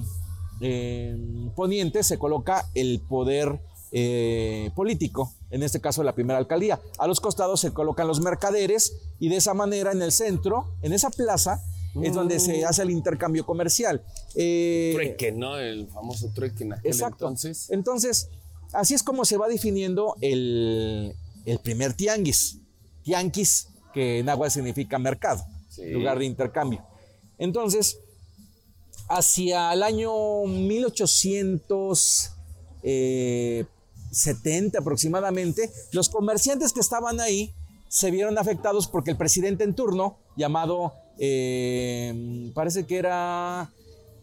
eh, 0.61 1.17
poniente, 1.55 2.03
se 2.03 2.19
coloca 2.19 2.67
el 2.75 3.01
poder 3.01 3.59
eh, 3.93 4.71
político, 4.75 5.33
en 5.51 5.63
este 5.63 5.81
caso 5.81 6.03
la 6.03 6.15
primera 6.15 6.39
alcaldía. 6.39 6.81
A 6.99 7.07
los 7.07 7.21
costados 7.21 7.61
se 7.61 7.73
colocan 7.73 8.07
los 8.07 8.21
mercaderes 8.21 8.97
y 9.19 9.29
de 9.29 9.37
esa 9.37 9.55
manera 9.55 9.93
en 9.93 10.03
el 10.03 10.13
centro, 10.13 10.67
en 10.83 10.93
esa 10.93 11.11
plaza, 11.11 11.63
es 12.03 12.13
donde 12.13 12.39
se 12.41 12.63
hace 12.67 12.83
el 12.83 12.91
intercambio 12.91 13.47
comercial. 13.47 14.03
Eh, 14.35 14.91
Trueque, 14.95 15.33
¿no? 15.33 15.57
El 15.59 15.89
famoso 15.89 16.29
trueque 16.35 16.65
en 16.65 16.75
aquel 16.75 16.93
Exacto. 16.93 17.25
entonces. 17.25 17.71
Entonces, 17.71 18.29
así 18.75 18.93
es 18.93 19.03
como 19.03 19.25
se 19.25 19.39
va 19.39 19.49
definiendo 19.49 20.15
el, 20.21 21.15
el 21.47 21.59
primer 21.61 21.95
tianguis. 21.95 22.59
Tianguis, 23.03 23.69
que 23.95 24.19
en 24.19 24.29
agua 24.29 24.51
significa 24.51 24.99
mercado, 24.99 25.43
Sí. 25.71 25.87
lugar 25.91 26.19
de 26.19 26.27
intercambio. 26.27 26.85
Entonces, 27.39 27.99
hacia 29.09 29.73
el 29.73 29.83
año 29.83 30.13
1870 34.11 34.79
aproximadamente, 34.79 35.71
los 35.93 36.09
comerciantes 36.09 36.73
que 36.73 36.81
estaban 36.81 37.21
ahí 37.21 37.55
se 37.89 38.11
vieron 38.11 38.39
afectados 38.39 38.89
porque 38.89 39.11
el 39.11 39.17
presidente 39.17 39.65
en 39.65 39.75
turno, 39.75 40.19
llamado, 40.37 40.95
eh, 41.19 42.51
parece 42.55 42.85
que 42.85 42.99
era 42.99 43.71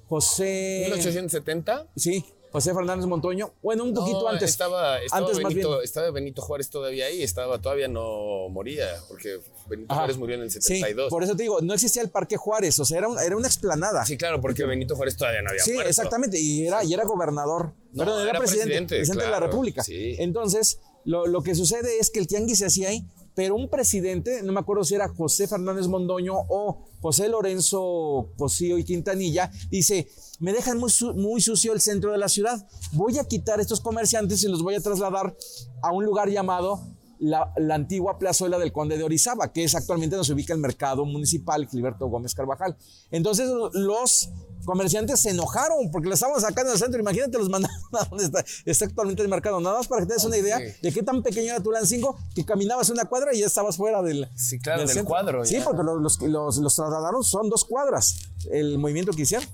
José... 0.08 0.84
1870. 0.86 1.88
Sí, 1.96 2.25
José 2.54 2.74
Fernández 2.74 3.06
Montoño. 3.08 3.52
Bueno, 3.62 3.84
un 3.84 3.94
poquito 3.94 4.22
No, 4.22 4.28
antes. 4.30 4.50
Estaba, 4.52 5.02
estaba, 5.02 5.20
Antes, 5.28 5.42
más 5.44 5.52
Benito, 5.54 5.70
bien. 5.72 5.84
estaba 5.84 6.12
Benito 6.12 6.42
Juárez 6.42 6.70
todavía 6.70 7.08
ahí, 7.08 7.22
estaba, 7.24 7.60
todavía 7.60 7.88
no 7.90 8.48
moría, 8.50 8.88
porque 9.10 9.40
Benito 9.68 9.92
Ajá. 9.92 10.02
Juárez 10.04 10.18
murió 10.18 10.36
en 10.36 10.44
el 10.44 10.52
Sí, 10.52 10.62
72. 10.62 11.10
por 11.10 11.24
eso 11.24 11.36
te 11.36 11.44
digo, 11.44 11.60
no 11.62 11.74
existía 11.74 12.02
el 12.04 12.10
Parque 12.12 12.38
Juárez, 12.38 12.80
o 12.80 12.86
sea, 12.86 13.00
era, 13.00 13.08
un- 13.10 13.20
era 13.20 13.36
una 13.36 13.48
explanada. 13.48 14.06
Sí, 14.06 14.18
claro, 14.18 14.40
porque 14.40 14.64
Benito 14.66 14.96
Juárez 14.96 15.18
todavía 15.18 15.42
no 15.42 15.50
había 15.50 15.64
Sí, 15.64 15.74
muerto. 15.74 15.90
exactamente, 15.90 16.40
y 16.40 16.68
era, 16.68 16.84
y 16.84 16.94
era 16.94 17.04
gobernador, 17.06 17.74
No, 17.92 18.04
perdón, 18.06 18.22
era, 18.22 18.30
era 18.30 18.40
presidente, 18.40 18.68
presidente, 18.68 18.96
presidente 18.98 19.26
de 19.26 19.32
la 19.32 19.40
República. 19.40 19.84
sí. 19.84 20.16
Entonces, 20.20 20.80
lo, 21.06 21.26
lo 21.26 21.42
que 21.42 21.56
sucede 21.56 21.98
es 22.00 22.12
que 22.12 22.20
el 22.20 22.28
tianguis 22.28 22.60
se 22.60 22.68
hacía 22.68 22.90
ahí, 22.90 23.04
pero 23.36 23.56
un 23.56 23.70
presidente, 23.70 24.44
no 24.44 24.52
me 24.54 24.60
acuerdo 24.60 24.84
si 24.84 24.96
era 24.96 25.08
José 25.08 25.48
Fernández 25.48 25.88
Mondoño 25.88 26.34
o 26.50 26.86
José 27.02 27.30
Lorenzo 27.30 28.30
Cosío 28.38 28.78
y 28.78 28.84
Quintanilla, 28.84 29.52
dice, 29.70 30.08
me 30.40 30.54
dejan 30.54 30.78
muy, 30.78 30.90
su- 30.90 31.13
muy 31.13 31.42
sucio 31.42 31.74
el 31.74 31.82
centro 31.82 32.12
de 32.12 32.18
la 32.18 32.30
ciudad, 32.30 32.66
voy 32.94 33.18
a 33.20 33.25
quitar 33.25 33.60
estos 33.60 33.80
comerciantes 33.82 34.44
y 34.44 34.48
los 34.48 34.62
voy 34.62 34.75
a 34.75 34.82
trasladar 34.82 35.36
a 35.82 35.92
un 35.92 36.06
lugar 36.06 36.30
llamado 36.30 36.80
la, 37.20 37.54
la 37.58 37.75
antigua 37.75 38.18
plazuela 38.20 38.60
del 38.60 38.74
Conde 38.74 38.98
de 38.98 39.04
Orizaba, 39.04 39.54
que 39.54 39.63
es 39.63 39.75
actualmente 39.75 40.16
donde 40.16 40.28
se 40.28 40.34
ubica 40.34 40.54
el 40.54 40.60
mercado 40.60 41.06
municipal 41.06 41.68
Gilberto 41.70 42.08
Gómez 42.08 42.34
Carvajal. 42.36 42.75
Entonces 43.12 43.50
los 43.74 44.30
comerciantes 44.65 45.20
se 45.20 45.29
enojaron 45.32 45.91
porque 45.91 46.08
lo 46.08 46.13
estaban 46.13 46.39
sacando 46.41 46.72
del 46.72 46.79
centro. 46.79 47.00
Imagínate, 47.00 47.38
los 47.38 47.50
mandaron 47.50 47.77
a 48.00 48.05
donde 48.05 48.25
está, 48.25 48.43
está 48.65 48.86
actualmente 48.86 49.22
el 49.22 49.29
mercado. 49.29 49.60
Nada 49.60 49.77
más 49.77 49.88
para 49.88 50.01
que 50.01 50.08
te 50.08 50.13
des 50.13 50.24
una 50.25 50.38
idea 50.38 50.60
de 50.60 50.91
qué 50.91 51.03
tan 51.03 51.22
pequeño 51.24 51.51
era 51.51 51.62
Tulancingo 51.62 52.17
que 52.36 52.46
caminabas 52.46 52.89
una 52.89 53.05
cuadra 53.05 53.34
y 53.34 53.39
ya 53.39 53.46
estabas 53.48 53.77
fuera 53.77 54.01
del, 54.01 54.29
Sí, 54.36 54.60
claro, 54.60 54.86
del 54.86 55.03
cuadro, 55.03 55.46
Sí, 55.46 55.55
ya. 55.55 55.63
porque 55.63 55.84
los, 55.84 56.01
los, 56.01 56.22
los- 56.22 56.58
los 56.58 56.75
trasladaron, 56.75 57.24
son 57.24 57.50
dos 57.50 57.65
cuadras 57.65 58.15
el 58.51 58.77
movimiento 58.77 59.12
que 59.12 59.24
hicieron. 59.24 59.48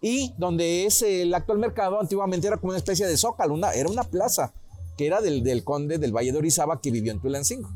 Y 0.00 0.32
donde 0.38 0.86
es 0.86 1.02
el 1.02 1.34
actual 1.34 1.58
mercado, 1.58 2.00
antiguamente 2.00 2.46
era 2.46 2.56
como 2.56 2.70
una 2.70 2.78
especie 2.78 3.06
de 3.06 3.16
zócalo, 3.16 3.54
una, 3.54 3.72
era 3.72 3.88
una 3.88 4.04
plaza 4.04 4.52
que 4.96 5.06
era 5.06 5.20
del, 5.20 5.42
del 5.42 5.64
conde 5.64 5.98
del 5.98 6.12
Valle 6.12 6.32
de 6.32 6.38
Orizaba 6.38 6.80
que 6.80 6.90
vivió 6.90 7.10
en 7.12 7.20
Tulancingo. 7.20 7.68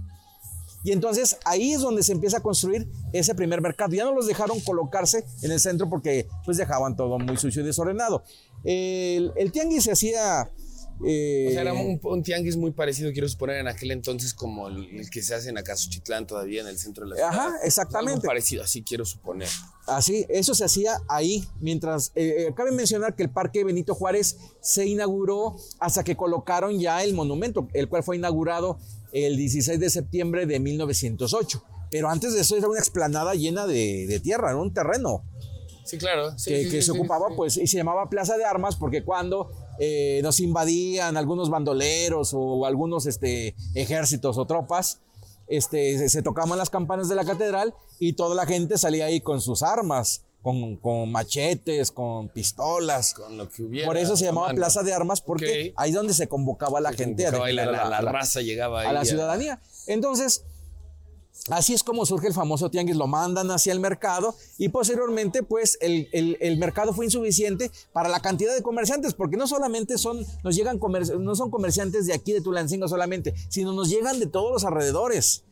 Y 0.85 0.93
entonces 0.93 1.39
ahí 1.45 1.73
es 1.73 1.81
donde 1.81 2.03
se 2.03 2.13
empieza 2.13 2.39
a 2.39 2.41
construir 2.41 2.89
ese 3.13 3.35
primer 3.35 3.61
mercado. 3.61 3.95
Ya 3.95 4.05
no 4.05 4.15
los 4.15 4.27
dejaron 4.27 4.59
colocarse 4.61 5.25
en 5.43 5.53
el 5.53 5.61
centro 5.61 5.89
porque 5.89 6.29
pues 6.45 6.57
dejaban 6.57 6.97
todo 6.97 7.19
muy 7.19 7.37
sucio 7.37 7.63
y 7.63 7.65
desordenado. 7.65 8.25
El, 8.65 9.33
el 9.37 9.53
tianguis 9.53 9.85
se 9.85 9.93
hacía... 9.93 10.51
eh, 11.05 11.47
O 11.49 11.53
sea, 11.53 11.63
era 11.63 11.73
un, 11.73 12.01
un 12.03 12.23
tianguis 12.23 12.57
muy 12.57 12.71
parecido, 12.71 13.13
quiero 13.13 13.29
suponer, 13.29 13.57
en 13.57 13.69
aquel 13.69 13.91
entonces 13.91 14.35
como 14.35 14.69
el, 14.69 15.01
el 15.01 15.11
que 15.11 15.23
se 15.23 15.35
hace 15.35 15.51
en 15.51 15.59
Acazuchitlán 15.59 16.27
todavía 16.27 16.61
en 16.61 16.69
el 16.69 16.79
centro 16.79 17.05
de 17.05 17.11
la 17.11 17.17
ciudad. 17.17 17.31
Ajá, 17.31 17.55
exactamente. 17.65 18.13
Algo 18.13 18.27
parecido, 18.27 18.63
así 18.63 18.83
quiero 18.83 19.05
suponer. 19.05 19.49
Así, 19.87 20.27
eso 20.29 20.55
se 20.55 20.65
hacía 20.65 21.01
ahí, 21.09 21.45
mientras, 21.61 22.13
eh, 22.15 22.47
eh, 22.49 22.55
cabe 22.55 22.71
mencionar 22.71 23.17
que 23.17 23.25
el 23.25 23.31
Parque 23.31 23.65
Benito 23.65 23.95
Juárez 23.97 24.37
se 24.61 24.87
inauguró 24.87 25.57
hasta 25.81 26.05
que 26.05 26.17
colocaron 26.17 26.79
ya 26.79 27.03
el 27.03 27.15
monumento, 27.15 27.67
el 27.73 27.89
cual 27.89 28.05
fue 28.05 28.17
inaugurado 28.17 28.79
el 29.13 29.37
16 29.37 29.79
de 29.79 29.91
septiembre 29.91 30.47
de 30.47 30.59
1908. 30.61 31.63
Pero 31.91 32.09
antes 32.09 32.35
de 32.35 32.41
eso 32.41 32.57
era 32.57 32.69
una 32.69 32.79
explanada 32.79 33.35
llena 33.35 33.67
de, 33.67 34.07
de 34.07 34.21
tierra, 34.21 34.51
era 34.51 34.61
un 34.61 34.73
terreno 34.73 35.25
Sí, 35.85 35.99
claro. 35.99 36.39
sí, 36.39 36.51
que, 36.51 36.65
sí, 36.65 36.71
que 36.71 36.83
sí, 36.83 36.83
se 36.83 36.93
ocupaba, 36.93 37.29
pues, 37.37 37.57
y 37.57 37.67
se 37.67 37.77
llamaba 37.77 38.09
Plaza 38.09 38.37
de 38.37 38.45
Armas 38.45 38.77
porque 38.77 39.05
cuando 39.05 39.51
eh, 39.79 40.21
nos 40.23 40.41
invadían 40.41 41.17
algunos 41.17 41.51
bandoleros 41.51 42.33
o 42.35 42.67
algunos 42.67 43.07
este, 43.07 43.57
ejércitos 43.75 44.39
o 44.39 44.47
tropas, 44.47 45.01
este, 45.49 45.99
se, 45.99 46.09
se 46.09 46.23
tocaban 46.23 46.57
las 46.57 46.71
campanas 46.71 47.09
de 47.09 47.17
la 47.17 47.25
catedral 47.25 47.75
y 47.99 48.13
toda 48.15 48.35
la 48.35 48.47
gente 48.47 48.79
salía 48.79 49.07
ahí 49.07 49.21
con 49.21 49.41
sus 49.41 49.63
armas, 49.63 50.25
con, 50.43 50.77
con 50.77 51.11
machetes, 51.13 51.91
con 51.93 52.29
pistolas. 52.29 53.15
Con 53.15 53.37
lo 53.39 53.49
que 53.49 53.63
hubiera. 53.63 53.87
Por 53.87 53.97
eso 53.97 54.17
se 54.17 54.25
llamaba. 54.25 54.53
Plaza 54.55 54.83
de 54.83 54.93
Armas 54.93 55.21
porque 55.21 55.73
ahí 55.77 55.91
es 55.91 55.97
donde 55.97 56.15
se 56.15 56.27
convocaba 56.29 56.79
a 56.79 56.83
la 56.83 56.91
Se 56.91 56.97
gente 56.99 57.27
a 57.27 57.31
convocaba 57.31 57.53
la, 57.53 57.67
la- 57.89 58.01
la 58.03 58.13
raza 58.13 58.41
llegaba 58.41 58.81
ahí. 58.83 58.87
a 58.89 58.93
la 58.93 59.05
ciudadanía. 59.05 59.61
Entonces, 59.87 60.45
así 61.49 61.75
es 61.75 61.83
como 61.83 62.05
surge 62.07 62.29
el 62.29 62.35
famoso 62.35 62.71
tianguis, 62.71 62.97
lo 62.97 63.07
mandan 63.07 63.51
hacia 63.51 63.73
el 63.73 63.81
mercado 63.81 64.35
y 64.59 64.69
posteriormente, 64.69 65.43
pues, 65.43 65.79
el, 65.81 66.09
el- 66.13 66.37
el 66.41 66.57
mercado 66.59 66.93
fue 66.93 67.05
insuficiente 67.07 67.71
para 67.93 68.09
la 68.09 68.21
cantidad 68.21 68.55
de 68.55 68.63
comerciantes, 68.63 69.15
porque 69.15 69.37
no 69.37 69.47
solamente 69.47 69.97
son, 69.99 70.25
nos 70.45 70.55
llegan 70.55 70.79
comer- 70.79 71.19
no 71.19 71.35
son 71.35 71.51
comerciantes 71.51 72.07
de 72.07 72.15
aquí 72.15 72.33
de 72.33 72.41
Tulancingo 72.41 72.87
solamente, 72.89 73.35
sino 73.49 73.73
nos 73.73 73.89
llegan 73.89 74.21
de 74.21 74.27
todos 74.27 74.53
los 74.53 74.65
alrededores. 74.65 75.45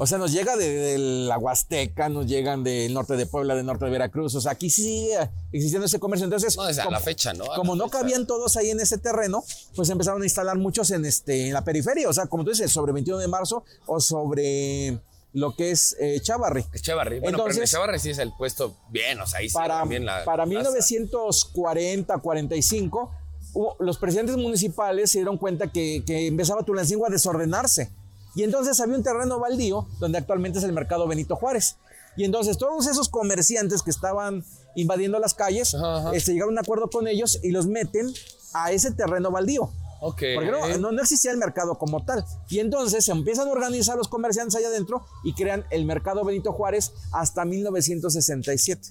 O 0.00 0.06
sea, 0.06 0.16
nos 0.16 0.30
llega 0.32 0.56
de, 0.56 0.68
de 0.72 0.98
la 0.98 1.38
Huasteca, 1.38 2.08
nos 2.08 2.26
llegan 2.28 2.62
del 2.62 2.94
norte 2.94 3.16
de 3.16 3.26
Puebla, 3.26 3.56
del 3.56 3.66
norte 3.66 3.84
de 3.86 3.90
Veracruz. 3.90 4.32
O 4.36 4.40
sea, 4.40 4.52
aquí 4.52 4.70
sigue 4.70 5.18
existiendo 5.50 5.86
ese 5.86 5.98
comercio. 5.98 6.24
Entonces, 6.24 6.56
No, 6.56 6.64
desde 6.66 6.82
a 6.82 6.84
como, 6.84 6.96
la 6.96 7.00
fecha, 7.02 7.34
¿no? 7.34 7.52
A 7.52 7.56
como 7.56 7.74
no 7.74 7.86
fecha. 7.86 7.98
cabían 7.98 8.24
todos 8.26 8.56
ahí 8.56 8.70
en 8.70 8.78
ese 8.80 8.98
terreno, 8.98 9.42
pues 9.74 9.90
empezaron 9.90 10.22
a 10.22 10.24
instalar 10.24 10.56
muchos 10.56 10.92
en, 10.92 11.04
este, 11.04 11.48
en 11.48 11.52
la 11.52 11.64
periferia. 11.64 12.08
O 12.08 12.12
sea, 12.12 12.26
como 12.26 12.44
tú 12.44 12.50
dices, 12.50 12.70
sobre 12.70 12.92
21 12.92 13.18
de 13.18 13.26
marzo 13.26 13.64
o 13.86 14.00
sobre 14.00 15.00
lo 15.32 15.56
que 15.56 15.72
es 15.72 15.96
eh, 15.98 16.20
Chavarri. 16.22 16.64
Echevarri. 16.72 17.18
Bueno, 17.18 17.36
pero 17.38 17.46
en 17.46 17.50
Entonces- 17.56 17.70
Echevarri 17.72 17.98
sí 17.98 18.10
es 18.10 18.18
el 18.18 18.32
puesto 18.38 18.76
bien, 18.90 19.20
o 19.20 19.26
sea, 19.26 19.40
ahí 19.40 19.48
sí 19.48 19.54
para, 19.54 19.84
bien 19.84 20.06
la 20.06 20.24
para 20.24 20.44
plaza. 20.44 20.70
1940, 20.70 22.18
45, 22.18 23.10
hubo- 23.54 23.76
los 23.80 23.98
presidentes 23.98 24.36
municipales 24.36 25.10
se 25.10 25.18
dieron 25.18 25.38
cuenta 25.38 25.70
que, 25.72 26.02
que 26.06 26.26
empezaba 26.28 26.62
Tulancingo 26.62 27.06
a 27.06 27.10
desordenarse. 27.10 27.90
Y 28.34 28.42
entonces 28.44 28.78
había 28.80 28.96
un 28.96 29.02
terreno 29.02 29.38
baldío 29.40 29.86
donde 30.00 30.18
actualmente 30.18 30.58
es 30.58 30.64
el 30.64 30.72
mercado 30.72 31.06
Benito 31.08 31.36
Juárez. 31.36 31.76
Y 32.16 32.24
entonces 32.24 32.58
todos 32.58 32.86
esos 32.86 33.08
comerciantes 33.08 33.82
que 33.82 33.90
estaban 33.90 34.44
invadiendo 34.74 35.18
las 35.18 35.34
calles, 35.34 35.74
Ajá, 35.74 35.98
ajá. 35.98 36.10
este, 36.16 36.32
llegaron 36.32 36.50
a 36.56 36.60
un 36.60 36.64
acuerdo 36.64 36.90
con 36.90 37.06
ellos 37.08 37.38
y 37.42 37.50
los 37.52 37.66
meten 37.66 38.12
a 38.54 38.72
ese 38.72 38.90
terreno 38.90 39.30
baldío. 39.30 39.70
Ok. 40.00 40.22
Porque 40.36 40.50
no, 40.52 40.78
no, 40.78 40.92
no 40.92 41.02
existía 41.02 41.30
el 41.32 41.38
mercado 41.38 41.76
como 41.78 42.04
tal. 42.04 42.24
Y 42.48 42.60
entonces 42.60 43.04
se 43.04 43.10
empiezan 43.12 43.48
a 43.48 43.50
organizar 43.52 43.96
los 43.96 44.06
comerciantes 44.08 44.54
allá 44.56 44.68
adentro 44.68 45.04
y 45.24 45.32
crean 45.34 45.64
el 45.70 45.84
mercado 45.84 46.24
Benito 46.24 46.52
Juárez 46.52 46.92
hasta 47.12 47.44
1967, 47.44 48.90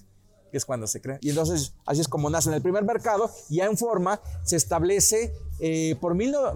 que 0.50 0.56
es 0.58 0.64
cuando 0.64 0.86
se 0.86 1.00
crea. 1.00 1.18
Y 1.22 1.30
entonces 1.30 1.72
así 1.86 2.00
es 2.02 2.08
como 2.08 2.28
nace 2.30 2.48
en 2.50 2.54
el 2.54 2.62
primer 2.62 2.84
mercado. 2.84 3.30
Ya 3.48 3.64
en 3.66 3.76
forma 3.78 4.20
se 4.44 4.56
establece 4.56 5.32
eh, 5.60 5.96
por 6.00 6.14
mil 6.14 6.30
no- 6.32 6.54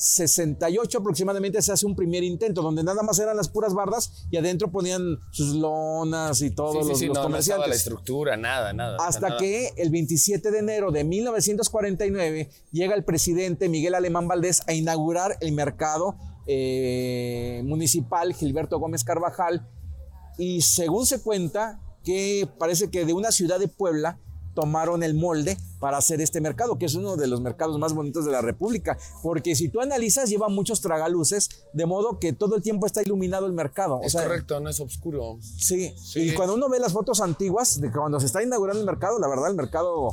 1968 0.00 0.98
aproximadamente 0.98 1.60
se 1.60 1.72
hace 1.72 1.84
un 1.84 1.94
primer 1.94 2.22
intento 2.24 2.62
donde 2.62 2.82
nada 2.82 3.02
más 3.02 3.18
eran 3.18 3.36
las 3.36 3.48
puras 3.48 3.74
bardas 3.74 4.26
y 4.30 4.36
adentro 4.38 4.70
ponían 4.70 5.18
sus 5.30 5.54
lonas 5.54 6.40
y 6.40 6.50
todos 6.50 6.72
Sí, 6.74 6.82
sí, 6.82 6.88
los, 6.88 6.98
sí, 6.98 7.06
los 7.06 7.16
no, 7.16 7.28
no 7.28 7.36
estaba 7.36 7.58
comerciantes. 7.58 7.68
la 7.68 7.74
estructura, 7.74 8.36
nada, 8.36 8.72
nada. 8.72 8.96
Hasta 9.00 9.28
nada. 9.28 9.38
que 9.40 9.72
el 9.76 9.90
27 9.90 10.50
de 10.50 10.58
enero 10.58 10.90
de 10.90 11.04
1949 11.04 12.48
llega 12.72 12.94
el 12.94 13.04
presidente 13.04 13.68
Miguel 13.68 13.94
Alemán 13.94 14.26
Valdés 14.26 14.62
a 14.66 14.72
inaugurar 14.72 15.36
el 15.40 15.52
mercado 15.52 16.16
eh, 16.46 17.62
municipal 17.64 18.32
Gilberto 18.32 18.78
Gómez 18.78 19.04
Carvajal 19.04 19.68
y 20.38 20.62
según 20.62 21.04
se 21.04 21.20
cuenta 21.20 21.78
que 22.02 22.48
parece 22.58 22.90
que 22.90 23.04
de 23.04 23.12
una 23.12 23.30
ciudad 23.30 23.58
de 23.60 23.68
Puebla 23.68 24.18
tomaron 24.54 25.02
el 25.02 25.14
molde 25.14 25.56
para 25.78 25.96
hacer 25.98 26.20
este 26.20 26.40
mercado, 26.40 26.78
que 26.78 26.86
es 26.86 26.94
uno 26.94 27.16
de 27.16 27.26
los 27.26 27.40
mercados 27.40 27.78
más 27.78 27.94
bonitos 27.94 28.24
de 28.24 28.32
la 28.32 28.40
República, 28.42 28.98
porque 29.22 29.54
si 29.54 29.68
tú 29.68 29.80
analizas 29.80 30.28
lleva 30.28 30.48
muchos 30.48 30.80
tragaluces, 30.80 31.48
de 31.72 31.86
modo 31.86 32.18
que 32.18 32.32
todo 32.32 32.56
el 32.56 32.62
tiempo 32.62 32.86
está 32.86 33.02
iluminado 33.02 33.46
el 33.46 33.52
mercado. 33.52 34.00
Es 34.02 34.14
correcto, 34.14 34.60
no 34.60 34.68
es 34.68 34.80
oscuro. 34.80 35.38
Sí, 35.40 35.94
Sí. 35.96 36.20
y 36.30 36.34
cuando 36.34 36.54
uno 36.54 36.68
ve 36.68 36.78
las 36.80 36.92
fotos 36.92 37.20
antiguas 37.20 37.80
de 37.80 37.90
cuando 37.90 38.20
se 38.20 38.26
está 38.26 38.42
inaugurando 38.42 38.80
el 38.80 38.86
mercado, 38.86 39.18
la 39.18 39.28
verdad 39.28 39.50
el 39.50 39.56
mercado 39.56 40.08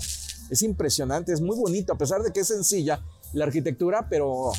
es 0.49 0.61
impresionante, 0.61 1.33
es 1.33 1.41
muy 1.41 1.57
bonito, 1.57 1.93
a 1.93 1.97
pesar 1.97 2.21
de 2.23 2.31
que 2.31 2.39
es 2.41 2.47
sencilla 2.47 3.03
la 3.33 3.45
arquitectura, 3.45 4.07
pero 4.09 4.51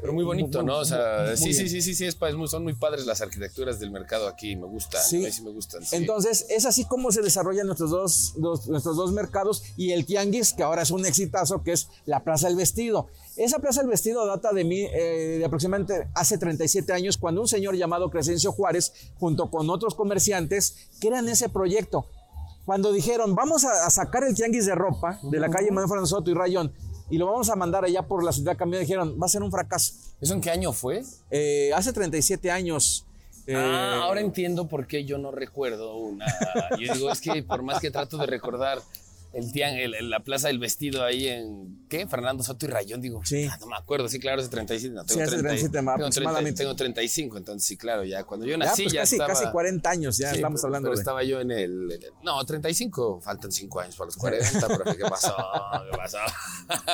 Pero 0.00 0.12
muy 0.12 0.24
bonito, 0.24 0.62
¿no? 0.62 0.78
O 0.78 0.84
sea, 0.84 1.24
muy 1.26 1.36
sí, 1.36 1.52
sí, 1.52 1.68
sí, 1.68 1.82
sí, 1.82 1.94
sí, 1.94 2.08
son 2.46 2.62
muy 2.62 2.74
padres 2.74 3.04
las 3.06 3.20
arquitecturas 3.20 3.80
del 3.80 3.90
mercado 3.90 4.28
aquí, 4.28 4.54
me 4.56 4.66
gusta. 4.66 5.00
Sí. 5.00 5.16
a 5.24 5.26
mí 5.26 5.32
sí 5.32 5.42
me 5.42 5.50
gustan. 5.50 5.84
sí. 5.84 5.96
entonces 5.96 6.46
es 6.50 6.66
así 6.66 6.84
como 6.84 7.10
se 7.10 7.20
desarrollan 7.22 7.66
nuestros 7.66 7.90
dos, 7.90 8.34
dos- 8.36 8.68
nuestros 8.68 8.96
dos 8.96 9.12
mercados 9.12 9.62
y 9.76 9.92
el 9.92 10.06
tianguis, 10.06 10.52
que 10.52 10.62
ahora 10.62 10.82
es 10.82 10.90
un 10.90 11.04
exitazo, 11.04 11.62
que 11.62 11.72
es 11.72 11.88
la 12.06 12.22
Plaza 12.22 12.46
del 12.48 12.56
Vestido. 12.56 13.08
Esa 13.36 13.58
Plaza 13.58 13.80
del 13.80 13.90
Vestido 13.90 14.24
data 14.26 14.52
de, 14.52 14.64
mí, 14.64 14.80
eh, 14.82 15.36
de 15.38 15.44
aproximadamente 15.44 16.08
hace 16.14 16.38
37 16.38 16.92
años, 16.92 17.16
cuando 17.16 17.40
un 17.40 17.48
señor 17.48 17.74
llamado 17.76 18.10
Crescencio 18.10 18.52
Juárez, 18.52 18.92
junto 19.18 19.50
con 19.50 19.68
otros 19.70 19.94
comerciantes, 19.94 20.88
crean 21.00 21.28
ese 21.28 21.48
proyecto. 21.48 22.06
Cuando 22.64 22.92
dijeron, 22.92 23.34
vamos 23.34 23.64
a, 23.64 23.86
a 23.86 23.90
sacar 23.90 24.24
el 24.24 24.34
tianguis 24.34 24.66
de 24.66 24.74
ropa 24.74 25.18
de 25.22 25.40
la 25.40 25.48
calle 25.48 25.70
Manuel 25.70 26.06
Soto 26.06 26.30
y 26.30 26.34
Rayón 26.34 26.70
y 27.10 27.18
lo 27.18 27.26
vamos 27.26 27.48
a 27.50 27.56
mandar 27.56 27.84
allá 27.84 28.02
por 28.02 28.22
la 28.24 28.32
ciudad 28.32 28.56
camión, 28.56 28.80
dijeron, 28.80 29.16
va 29.20 29.26
a 29.26 29.28
ser 29.28 29.42
un 29.42 29.50
fracaso. 29.50 29.92
¿Eso 30.20 30.34
en 30.34 30.40
qué 30.40 30.50
año 30.50 30.72
fue? 30.72 31.02
Eh, 31.30 31.70
hace 31.74 31.92
37 31.92 32.50
años. 32.50 33.04
eh, 33.46 33.54
Ah, 33.56 34.00
ahora 34.02 34.20
entiendo 34.20 34.68
por 34.68 34.86
qué 34.86 35.04
yo 35.04 35.16
no 35.18 35.30
recuerdo 35.30 35.96
una. 35.96 36.26
Yo 36.78 36.92
digo, 36.94 37.10
es 37.10 37.20
que 37.20 37.42
por 37.42 37.62
más 37.62 37.80
que 37.80 37.90
trato 37.90 38.18
de 38.18 38.26
recordar 38.26 38.80
el 39.32 39.52
tian, 39.52 39.74
el- 39.74 40.08
la 40.10 40.20
plaza 40.20 40.48
del 40.48 40.58
vestido 40.58 41.04
ahí 41.04 41.28
en, 41.28 41.84
¿qué? 41.88 42.06
Fernando 42.06 42.42
Soto 42.42 42.66
y 42.66 42.68
Rayón, 42.70 43.00
digo, 43.00 43.20
Sí. 43.24 43.46
ah, 43.50 43.56
no 43.60 43.66
me 43.66 43.76
acuerdo, 43.76 44.08
sí, 44.08 44.18
claro, 44.18 44.40
hace 44.40 44.50
37, 44.50 44.94
no, 44.94 45.04
tengo, 45.04 45.14
Sí, 45.18 45.20
hace 45.22 45.30
30, 45.32 45.48
37, 45.48 45.72
tengo, 45.72 45.84
30, 45.90 45.92
aproximadamente. 46.04 46.58
tengo 46.62 46.74
35, 46.76 47.36
entonces 47.36 47.66
sí, 47.66 47.76
claro, 47.76 48.04
ya 48.04 48.24
cuando 48.24 48.46
yo 48.46 48.52
ya, 48.52 48.58
nací 48.58 48.84
pues 48.84 48.94
ya 48.94 49.00
casi, 49.00 49.14
estaba... 49.16 49.34
casi 49.34 49.50
40 49.50 49.90
años, 49.90 50.16
ya 50.18 50.30
Sí, 50.30 50.36
estamos 50.36 50.60
pero- 50.60 50.66
hablando 50.68 50.86
pero 50.86 50.96
de... 50.96 51.00
estaba 51.02 51.22
yo 51.24 51.40
en 51.40 51.50
el, 51.50 51.92
en 51.92 52.02
el- 52.02 52.12
No, 52.24 52.42
35, 52.44 53.20
faltan 53.20 53.52
5 53.52 53.80
años 53.80 53.96
para 53.96 54.06
los 54.06 54.16
40, 54.16 54.66
pero 54.68 54.84
¿qué 54.96 55.04
pasó? 55.04 55.34
¿Qué 55.90 55.96
pasó? 55.96 56.18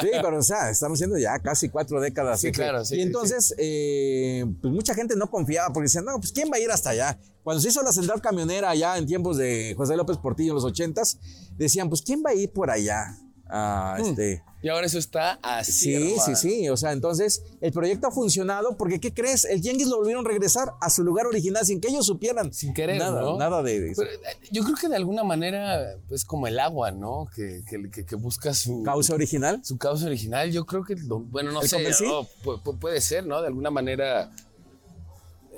Sí, 0.00 0.08
pero 0.22 0.38
o 0.38 0.42
sea, 0.42 0.70
estamos 0.70 0.98
siendo 0.98 1.16
ya 1.18 1.38
casi 1.38 1.68
cuatro 1.68 2.00
décadas. 2.00 2.40
Sí, 2.40 2.50
claro, 2.52 2.84
sí, 2.84 2.96
Y 2.96 3.02
entonces, 3.02 3.54
eh, 3.58 4.44
pues 4.60 4.72
mucha 4.74 4.94
gente 4.94 5.14
no 5.16 5.30
confiaba 5.30 5.72
porque 5.72 5.84
decían, 5.86 6.04
no, 6.04 6.18
pues 6.18 6.32
¿quién 6.32 6.50
va 6.52 6.56
a 6.56 6.60
ir 6.60 6.70
hasta 6.70 6.90
allá? 6.90 7.18
Cuando 7.42 7.60
se 7.60 7.68
hizo 7.68 7.82
la 7.82 7.92
central 7.92 8.22
camionera 8.22 8.70
allá 8.70 8.96
en 8.96 9.06
tiempos 9.06 9.36
de 9.36 9.74
José 9.76 9.96
López 9.96 10.16
Portillo 10.16 10.52
en 10.52 10.54
los 10.54 10.64
ochentas, 10.64 11.18
decían, 11.58 11.90
pues 11.90 12.00
¿quién 12.00 12.22
va 12.24 12.30
a 12.30 12.34
ir 12.34 12.50
por 12.50 12.70
allá? 12.70 13.16
Ah, 13.48 13.96
este... 14.00 14.42
Y 14.62 14.70
ahora 14.70 14.86
eso 14.86 14.98
está 14.98 15.38
así. 15.42 15.72
Sí, 15.72 15.92
sí, 15.94 16.12
hermano. 16.14 16.36
sí. 16.36 16.68
O 16.70 16.76
sea, 16.78 16.92
entonces 16.92 17.42
el 17.60 17.70
proyecto 17.70 18.06
ha 18.06 18.10
funcionado 18.10 18.78
porque, 18.78 18.98
¿qué 18.98 19.12
crees? 19.12 19.44
El 19.44 19.60
Tianguis 19.60 19.88
lo 19.88 19.98
volvieron 19.98 20.24
a 20.24 20.28
regresar 20.30 20.72
a 20.80 20.88
su 20.88 21.04
lugar 21.04 21.26
original 21.26 21.66
sin 21.66 21.82
que 21.82 21.88
ellos 21.88 22.06
supieran. 22.06 22.50
Sin 22.50 22.72
querer, 22.72 22.96
nada, 22.98 23.20
¿no? 23.20 23.36
Nada 23.36 23.62
de 23.62 23.90
eso. 23.90 24.00
Pero, 24.00 24.14
eh, 24.14 24.36
yo 24.50 24.64
creo 24.64 24.74
que 24.76 24.88
de 24.88 24.96
alguna 24.96 25.22
manera 25.22 25.96
es 26.10 26.24
como 26.24 26.46
el 26.46 26.58
agua, 26.58 26.92
¿no? 26.92 27.28
Que, 27.36 27.60
que, 27.68 27.90
que- 27.90 28.06
que 28.06 28.16
busca 28.16 28.54
su 28.54 28.82
Causa 28.82 29.12
original. 29.12 29.60
su 29.62 29.76
causa 29.76 30.06
original. 30.06 30.50
Yo 30.50 30.64
creo 30.64 30.82
que, 30.82 30.96
lo- 30.96 31.18
bueno, 31.20 31.52
no 31.52 31.60
¿El 31.60 31.68
sé? 31.68 31.82
¿no? 32.06 32.22
Pu- 32.42 32.62
pu- 32.62 32.78
puede 32.78 33.02
ser, 33.02 33.26
¿no? 33.26 33.42
De 33.42 33.48
alguna 33.48 33.70
manera 33.70 34.32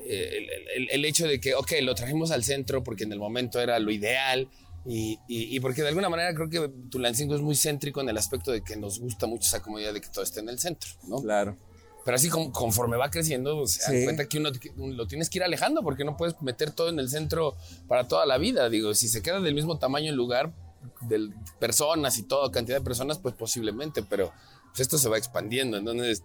eh, 0.05 0.39
el, 0.77 0.83
el- 0.83 0.91
el 0.91 1.05
hecho 1.05 1.29
de 1.29 1.41
que, 1.41 1.55
ok, 1.55 1.73
lo 1.83 1.95
trajimos 1.95 2.33
al 2.33 2.45
centro 2.45 2.83
porque 2.83 3.05
en 3.05 3.13
el 3.13 3.21
momento 3.21 3.61
era 3.61 3.79
lo 3.79 3.93
ideal 3.93 4.49
y, 4.89 5.19
y- 5.29 5.57
y 5.57 5.61
porque 5.61 5.83
de 5.83 5.89
alguna 5.89 6.09
manera 6.09 6.35
creo 6.35 6.49
que 6.49 6.69
Tulancingo 6.91 7.35
es 7.35 7.41
muy 7.41 7.57
céntrico 7.57 8.01
en 8.01 8.09
el 8.09 8.17
aspecto 8.17 8.53
de 8.53 8.63
que 8.63 8.77
nos 8.77 9.01
gusta 9.01 9.27
mucho 9.27 9.43
esa 9.47 9.61
comodidad 9.63 9.93
de 9.93 10.01
que 10.01 10.09
todo 10.09 10.23
esté 10.25 10.41
en 10.41 10.49
el 10.49 10.59
centro, 10.59 10.91
¿no? 11.09 11.21
Claro. 11.21 11.57
Pero 12.05 12.15
así 12.15 12.29
como, 12.29 12.53
conforme 12.53 12.97
va 12.97 13.11
creciendo, 13.11 13.67
se 13.67 13.81
Sí. 13.83 13.93
dan 13.93 14.05
cuenta 14.05 14.29
que 14.29 14.39
uno 14.39 14.51
lo 14.77 15.07
tienes 15.09 15.29
que 15.29 15.39
ir 15.39 15.43
alejando 15.45 15.83
porque 15.83 16.05
no 16.05 16.17
puedes 16.17 16.41
meter 16.41 16.71
todo 16.71 16.89
en 16.89 17.01
el 17.01 17.09
centro 17.09 17.57
para 17.89 18.07
toda 18.07 18.27
la 18.27 18.39
vida. 18.39 18.69
Digo, 18.71 18.95
si 18.95 19.09
se 19.09 19.23
queda 19.23 19.41
del 19.41 19.55
mismo 19.55 19.79
tamaño 19.79 20.11
el 20.11 20.17
lugar, 20.17 20.53
de 21.01 21.31
personas 21.59 22.17
y 22.19 22.23
toda 22.23 22.53
cantidad 22.53 22.79
de 22.79 22.85
personas, 22.85 23.19
pues 23.19 23.35
posiblemente, 23.35 24.05
pero 24.05 24.33
pues 24.69 24.81
esto 24.81 24.99
se 24.99 25.09
va 25.09 25.19
expandiendo. 25.19 25.77
Entonces, 25.79 26.23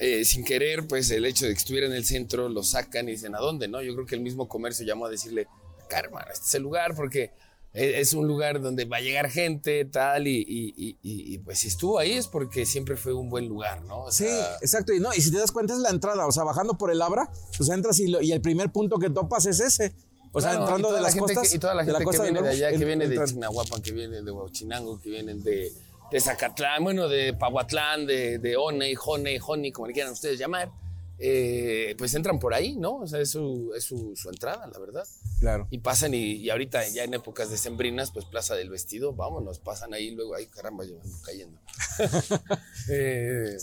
eh, 0.00 0.24
sin 0.24 0.44
querer, 0.44 0.88
pues 0.88 1.08
el 1.12 1.24
hecho 1.26 1.46
de 1.46 1.52
que 1.52 1.58
estuviera 1.58 1.86
en 1.86 1.92
el 1.92 2.04
centro 2.04 2.48
lo 2.48 2.64
sacan 2.64 3.08
y 3.08 3.12
dicen, 3.12 3.36
¿a 3.36 3.38
dónde? 3.38 3.68
no 3.68 3.80
Yo 3.82 3.94
creo 3.94 4.06
que 4.06 4.16
el 4.16 4.20
mismo 4.20 4.48
comercio 4.48 4.84
llamó 4.84 5.06
a 5.06 5.10
decirle, 5.10 5.46
hermano, 5.90 6.26
este 6.32 6.44
es 6.46 6.54
el 6.56 6.62
lugar 6.64 6.96
porque 6.96 7.30
es 7.74 8.14
un 8.14 8.26
lugar 8.28 8.60
donde 8.62 8.84
va 8.84 8.98
a 8.98 9.00
llegar 9.00 9.28
gente, 9.28 9.84
tal, 9.84 10.26
y, 10.28 10.38
y- 10.46 10.74
y- 10.78 10.96
y- 11.02 11.38
pues 11.38 11.58
si 11.58 11.68
estuvo 11.68 11.98
ahí 11.98 12.12
es 12.12 12.28
porque 12.28 12.64
siempre 12.66 12.96
fue 12.96 13.12
un 13.12 13.28
buen 13.28 13.48
lugar, 13.48 13.82
¿no? 13.82 14.04
O 14.04 14.12
Sí, 14.12 14.26
exacto. 14.60 14.92
Y, 14.92 15.00
no, 15.00 15.12
y 15.12 15.20
si 15.20 15.32
te 15.32 15.38
das 15.38 15.50
cuenta 15.50 15.72
es 15.74 15.80
la 15.80 15.90
entrada, 15.90 16.26
o 16.26 16.32
sea, 16.32 16.44
bajando 16.44 16.78
por 16.78 16.90
el 16.92 17.02
Abra, 17.02 17.28
pues 17.58 17.68
entras 17.70 17.98
y, 17.98 18.06
lo- 18.08 18.22
y 18.22 18.30
el 18.32 18.40
primer 18.40 18.70
punto 18.70 18.98
que 18.98 19.10
topas 19.10 19.46
es 19.46 19.58
ese. 19.60 19.92
O 20.32 20.40
sea, 20.40 20.50
Claro, 20.50 20.64
entrando 20.64 20.88
de 20.88 20.94
la 20.96 21.00
las 21.02 21.16
costas. 21.16 21.48
que, 21.50 21.56
y 21.56 21.58
toda 21.58 21.74
la 21.74 21.84
gente 21.84 22.04
que 22.04 22.22
viene 22.22 22.42
de 22.42 22.48
allá, 22.50 22.68
que 22.70 22.74
en- 22.76 22.86
viene 22.86 23.04
de 23.08 23.14
entran. 23.14 23.28
Chignahuapan, 23.28 23.82
que 23.82 23.92
viene 23.92 24.22
de 24.22 24.30
Huachinango, 24.30 25.00
que 25.00 25.10
vienen 25.10 25.42
de, 25.42 25.72
de 26.10 26.20
Zacatlán, 26.20 26.82
bueno, 26.84 27.08
de 27.08 27.34
Pahuatlán, 27.34 28.06
de, 28.06 28.38
de 28.38 28.56
One, 28.56 28.94
Jone, 28.94 29.38
Joni, 29.38 29.72
como 29.72 29.86
le 29.88 29.92
quieran 29.92 30.12
ustedes 30.12 30.38
llamar, 30.38 30.70
eh, 31.18 31.94
pues 31.98 32.14
entran 32.14 32.38
por 32.38 32.54
ahí, 32.54 32.76
¿no? 32.76 32.96
O 32.96 33.06
sea, 33.06 33.20
es 33.20 33.30
su, 33.30 33.72
es 33.76 33.84
su, 33.84 34.14
su 34.16 34.28
entrada, 34.28 34.66
la 34.66 34.78
verdad. 34.78 35.06
Claro. 35.40 35.66
Y 35.70 35.78
pasan, 35.78 36.14
y, 36.14 36.32
y 36.34 36.50
ahorita 36.50 36.86
ya 36.88 37.04
en 37.04 37.14
épocas 37.14 37.50
decembrinas, 37.50 38.10
pues 38.10 38.24
Plaza 38.26 38.54
del 38.54 38.70
Vestido, 38.70 39.12
vámonos, 39.14 39.58
pasan 39.60 39.94
ahí, 39.94 40.10
luego, 40.10 40.34
ay, 40.34 40.46
caramba, 40.46 40.84
yo 40.84 41.00
ando 41.00 41.16
cayendo. 41.24 41.58
Eh, 42.90 43.56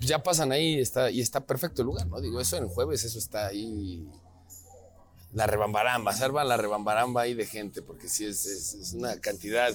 ya 0.00 0.22
pasan 0.22 0.52
ahí 0.52 0.74
y 0.76 0.80
está, 0.80 1.10
y 1.10 1.20
está 1.20 1.44
perfecto 1.46 1.82
el 1.82 1.86
lugar, 1.86 2.06
¿no? 2.06 2.20
Digo, 2.20 2.40
eso 2.40 2.56
en 2.56 2.68
jueves, 2.68 3.04
eso 3.04 3.18
está 3.18 3.48
ahí. 3.48 4.08
La 5.32 5.46
rebambaramba, 5.46 6.14
salva 6.14 6.42
la 6.44 6.56
rebambaramba 6.56 7.22
ahí 7.22 7.34
de 7.34 7.44
gente, 7.46 7.82
porque 7.82 8.08
sí 8.08 8.24
es, 8.24 8.46
es- 8.46 8.74
es 8.74 8.92
una 8.94 9.20
cantidad 9.20 9.74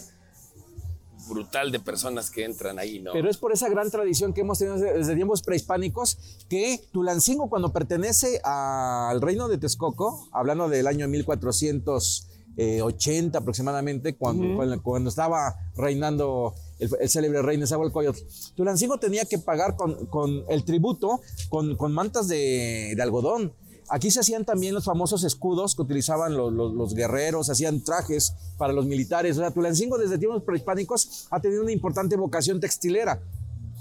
brutal 1.27 1.71
de 1.71 1.79
personas 1.79 2.29
que 2.29 2.43
entran 2.45 2.77
ahí, 2.79 2.99
¿no? 2.99 3.13
Pero 3.13 3.29
es 3.29 3.37
por 3.37 3.53
esa 3.53 3.69
gran 3.69 3.91
tradición 3.91 4.33
que 4.33 4.41
hemos 4.41 4.59
tenido 4.59 4.77
desde, 4.77 5.15
tiempos 5.15 5.41
prehispánicos 5.41 6.17
que 6.49 6.81
Tulancingo 6.91 7.49
cuando 7.49 7.71
pertenece 7.71 8.41
al 8.43 9.21
reino 9.21 9.47
de 9.47 9.57
Texcoco, 9.57 10.27
hablando 10.31 10.67
del 10.69 10.85
año 10.87 11.07
1480 11.07 13.37
aproximadamente, 13.37 14.15
cuando, 14.15 14.55
cuando, 14.55 14.83
cuando 14.83 15.09
estaba 15.09 15.55
reinando 15.75 16.53
el, 16.79 16.89
el 16.99 17.09
célebre 17.09 17.41
rey 17.41 17.57
Nezahualcóyotl, 17.57 18.19
Tulancingo 18.55 18.99
tenía 18.99 19.25
que 19.25 19.39
pagar 19.39 19.75
con, 19.75 20.05
con 20.07 20.43
el 20.49 20.65
tributo 20.65 21.21
con, 21.49 21.75
con 21.75 21.93
mantas 21.93 22.27
de, 22.27 22.93
de 22.95 23.01
algodón. 23.01 23.53
Aquí 23.89 24.09
se 24.11 24.19
hacían 24.21 24.45
también 24.45 24.73
los 24.73 24.85
famosos 24.85 25.23
escudos 25.23 25.75
que 25.75 25.81
utilizaban 25.81 26.35
los, 26.35 26.51
los- 26.53 26.73
los 26.73 26.93
guerreros, 26.93 27.49
hacían 27.49 27.83
trajes 27.83 28.33
para 28.57 28.73
los 28.73 28.85
militares. 28.85 29.37
O 29.37 29.41
sea, 29.41 29.51
Tulancingo 29.51 29.97
desde 29.97 30.17
tiempos 30.17 30.43
prehispánicos 30.43 31.27
ha 31.29 31.39
tenido 31.39 31.61
una 31.61 31.71
importante 31.71 32.15
vocación 32.15 32.59
textilera. 32.59 33.21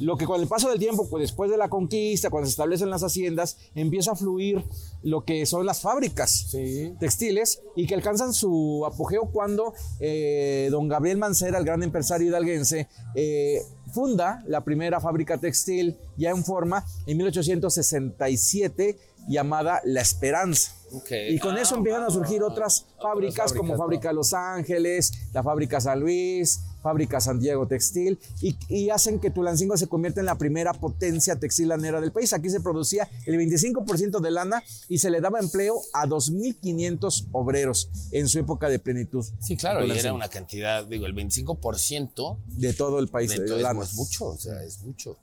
Lo 0.00 0.16
que 0.16 0.24
con 0.24 0.40
el 0.40 0.48
paso 0.48 0.68
del 0.70 0.78
tiempo, 0.80 1.06
pues 1.08 1.20
después 1.22 1.50
de 1.50 1.56
la 1.56 1.68
conquista, 1.68 2.30
cuando 2.30 2.46
se 2.46 2.52
establecen 2.52 2.90
las 2.90 3.02
haciendas, 3.04 3.58
empieza 3.74 4.12
a 4.12 4.16
fluir 4.16 4.64
lo 5.02 5.24
que 5.24 5.44
son 5.46 5.64
las 5.66 5.80
fábricas 5.82 6.30
Sí. 6.50 6.92
textiles 6.98 7.60
y 7.76 7.86
que 7.86 7.94
alcanzan 7.94 8.32
su 8.32 8.84
apogeo 8.86 9.30
cuando 9.30 9.74
eh, 10.00 10.68
don 10.72 10.88
Gabriel 10.88 11.18
Mancera, 11.18 11.58
el 11.58 11.64
gran 11.64 11.82
empresario 11.84 12.26
hidalguense, 12.28 12.88
eh, 13.14 13.60
funda 13.92 14.42
la 14.48 14.62
primera 14.64 14.98
fábrica 14.98 15.38
textil 15.38 15.96
ya 16.16 16.30
en 16.30 16.42
forma 16.42 16.84
en 17.06 17.18
1867 17.18 18.98
llamada 19.28 19.80
La 19.84 20.00
Esperanza. 20.00 20.72
Ok. 20.92 21.10
Y 21.30 21.38
con 21.38 21.56
eso 21.56 21.74
Ah, 21.74 21.78
empiezan 21.78 22.02
a 22.04 22.10
surgir 22.10 22.42
ah, 22.42 22.46
otras 22.48 22.82
otras 22.82 23.00
fábricas 23.00 23.52
como 23.54 23.76
Fábrica 23.76 24.12
Los 24.12 24.34
Ángeles, 24.34 25.12
la 25.32 25.42
Fábrica 25.42 25.80
San 25.80 26.00
Luis, 26.00 26.60
Fábrica 26.82 27.20
Santiago 27.20 27.66
Textil, 27.66 28.18
y, 28.42 28.56
y 28.68 28.90
hacen 28.90 29.18
que 29.20 29.30
Tulancingo 29.30 29.76
se 29.76 29.86
convierta 29.86 30.20
en 30.20 30.26
la 30.26 30.36
primera 30.36 30.72
potencia 30.74 31.36
textilanera 31.38 32.00
del 32.00 32.12
país. 32.12 32.32
Aquí 32.34 32.50
se 32.50 32.60
producía 32.60 33.08
el 33.24 33.36
25% 33.36 34.20
de 34.20 34.30
lana 34.32 34.62
y 34.88 34.98
se 34.98 35.08
le 35.10 35.20
daba 35.20 35.38
empleo 35.38 35.80
a 35.94 36.06
2.500 36.06 37.28
obreros 37.32 37.88
en 38.10 38.28
su 38.28 38.38
época 38.38 38.68
de 38.68 38.78
plenitud. 38.78 39.24
Sí, 39.40 39.56
claro, 39.56 39.86
y 39.86 39.90
era 39.92 40.12
una 40.12 40.28
cantidad, 40.28 40.84
digo, 40.84 41.06
el 41.06 41.14
25% 41.14 42.36
De 42.48 42.72
todo 42.74 42.98
el 42.98 43.08
país. 43.08 43.30
de 43.30 43.40
de 43.40 43.46
todo 43.46 43.58
lana. 43.58 43.82
es 43.82 43.94
mucho, 43.94 44.26
o 44.26 44.36
sea, 44.36 44.62
es 44.62 44.82
mucho. 44.82 45.16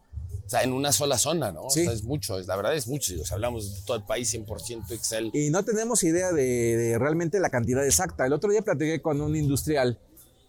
O 0.49 0.51
sea, 0.51 0.63
en 0.63 0.73
una 0.73 0.91
sola 0.91 1.19
zona, 1.19 1.51
¿no? 1.51 1.69
Sí. 1.69 1.81
O 1.81 1.83
sea, 1.83 1.93
es 1.93 2.03
mucho, 2.03 2.39
es- 2.39 2.47
la 2.47 2.55
verdad 2.55 2.73
es 2.75 2.87
mucho. 2.87 3.13
Digo, 3.13 3.23
si 3.23 3.31
hablamos 3.35 3.71
de 3.75 3.81
todo 3.85 3.97
el 3.97 4.03
país 4.03 4.33
100% 4.33 4.89
Excel. 4.95 5.29
Y 5.31 5.51
no 5.51 5.63
tenemos 5.63 6.01
idea 6.03 6.31
de, 6.31 6.75
de 6.75 6.97
realmente 6.97 7.39
la 7.39 7.51
cantidad 7.51 7.85
exacta. 7.85 8.25
El 8.25 8.33
otro 8.33 8.49
día 8.49 8.63
platiqué 8.63 8.99
con 8.99 9.21
un 9.21 9.35
industrial, 9.35 9.99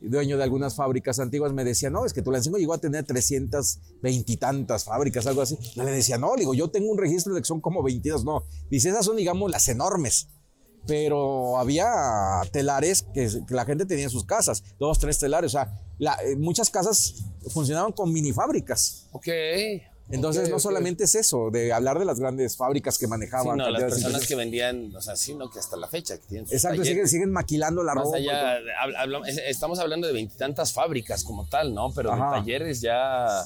dueño 0.01 0.39
de 0.39 0.43
algunas 0.45 0.75
fábricas 0.75 1.21
antiguas, 1.21 1.53
me 1.53 1.65
decía, 1.65 1.91
no, 1.91 2.07
es 2.07 2.15
que 2.15 2.23
Tulancingo 2.23 2.57
llegó 2.57 2.73
a 2.73 2.79
tener 2.79 3.05
320 3.05 4.33
y 4.33 4.37
tantas 4.39 4.85
fábricas, 4.85 5.27
algo 5.27 5.43
así. 5.43 5.59
Yo 5.75 5.83
le 5.85 5.91
decía, 5.91 6.17
no, 6.17 6.35
le 6.35 6.41
digo, 6.41 6.55
yo 6.55 6.71
tengo 6.71 6.91
un 6.91 6.97
registro 6.97 7.35
de 7.35 7.43
que 7.43 7.47
son 7.47 7.61
como 7.61 7.83
22, 7.83 8.25
no. 8.25 8.45
Dice, 8.71 8.89
esas 8.89 9.05
son, 9.05 9.17
digamos, 9.17 9.51
las 9.51 9.69
enormes. 9.69 10.29
Pero 10.87 11.59
había 11.59 12.41
telares 12.53 13.03
que, 13.13 13.29
que 13.47 13.55
la 13.55 13.67
gente 13.67 13.85
tenía 13.85 14.05
en 14.05 14.11
sus 14.11 14.25
casas, 14.25 14.65
dos, 14.79 14.99
tres 14.99 15.19
telares. 15.19 15.51
O 15.55 15.59
sea, 15.59 15.79
la- 15.99 16.17
eh, 16.25 16.37
muchas 16.37 16.71
casas 16.71 17.17
funcionaban 17.51 17.93
con 17.93 18.11
mini 18.11 18.33
fábricas. 18.33 19.07
Ok. 19.13 19.29
Entonces, 20.11 20.51
no 20.51 20.59
solamente 20.59 21.05
es 21.05 21.15
eso, 21.15 21.51
de 21.51 21.73
hablar 21.73 21.99
de 21.99 22.05
las 22.05 22.19
grandes 22.19 22.57
fábricas 22.57 22.99
que 22.99 23.07
Sí, 23.07 23.11
manejaban. 23.11 23.57
no, 23.57 23.71
las 23.71 23.83
personas 23.83 24.27
que 24.27 24.35
vendían, 24.35 24.95
o 24.97 25.01
sea, 25.01 25.15
sí, 25.17 25.35
no, 25.35 25.51
que 25.51 25.59
hasta 25.59 25.77
la 25.77 25.87
fecha 25.89 26.17
que 26.19 26.27
tienen 26.27 26.47
sus 26.47 26.55
Exacto, 26.55 26.85
siguen, 26.85 27.09
siguen 27.09 27.31
maquilando 27.31 27.83
la 27.83 27.95
Más 27.95 28.05
ropa. 28.05 28.17
allá, 28.17 28.59
estamos 29.49 29.79
hablando 29.79 30.07
de 30.07 30.13
veintitantas 30.13 30.73
fábricas 30.73 31.25
como 31.25 31.47
tal, 31.49 31.75
¿no? 31.75 31.93
Pero 31.95 32.11
de 32.13 32.19
talleres 32.19 32.81
ya, 32.81 33.45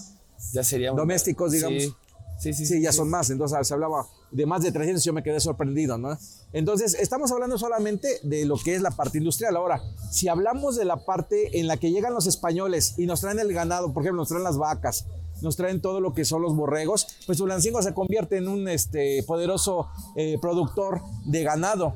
ya 0.52 0.64
sería... 0.64 0.92
una- 0.92 1.02
Domésticos, 1.02 1.52
digamos. 1.52 1.82
Sí, 1.82 2.52
sí, 2.52 2.52
sí. 2.52 2.66
Sí, 2.66 2.82
ya 2.82 2.92
son 2.92 3.08
más. 3.10 3.30
Entonces 3.30 3.66
se 3.66 3.74
hablaba 3.74 4.06
de 4.30 4.44
más 4.46 4.62
de 4.62 4.72
300, 4.72 5.04
yo 5.04 5.12
me 5.12 5.22
quedé 5.22 5.38
sorprendido, 5.40 5.96
¿no? 5.98 6.18
Entonces, 6.52 6.94
estamos 6.94 7.30
hablando 7.30 7.56
solamente 7.58 8.18
de 8.24 8.44
lo 8.44 8.56
que 8.56 8.74
es 8.74 8.82
la 8.82 8.90
parte 8.90 9.18
industrial. 9.18 9.56
Ahora, 9.56 9.80
si 10.10 10.28
hablamos 10.28 10.76
de 10.76 10.84
la 10.84 11.04
parte 11.04 11.60
en 11.60 11.68
la 11.68 11.76
que 11.76 11.90
llegan 11.92 12.12
los 12.14 12.26
españoles 12.26 12.94
y 12.98 13.06
nos 13.06 13.20
traen 13.20 13.38
el 13.38 13.52
ganado, 13.52 13.92
por 13.92 14.02
ejemplo, 14.02 14.22
nos 14.22 14.28
traen 14.28 14.42
las 14.44 14.58
vacas, 14.58 15.04
nos 15.44 15.56
traen 15.56 15.80
todo 15.80 16.00
lo 16.00 16.12
que 16.12 16.24
son 16.24 16.42
los 16.42 16.56
borregos, 16.56 17.06
pues 17.26 17.38
Tulancingo 17.38 17.82
se 17.82 17.94
convierte 17.94 18.38
en 18.38 18.48
un 18.48 18.68
este, 18.68 19.22
poderoso 19.22 19.88
eh, 20.16 20.38
productor 20.40 21.00
de 21.24 21.44
ganado. 21.44 21.94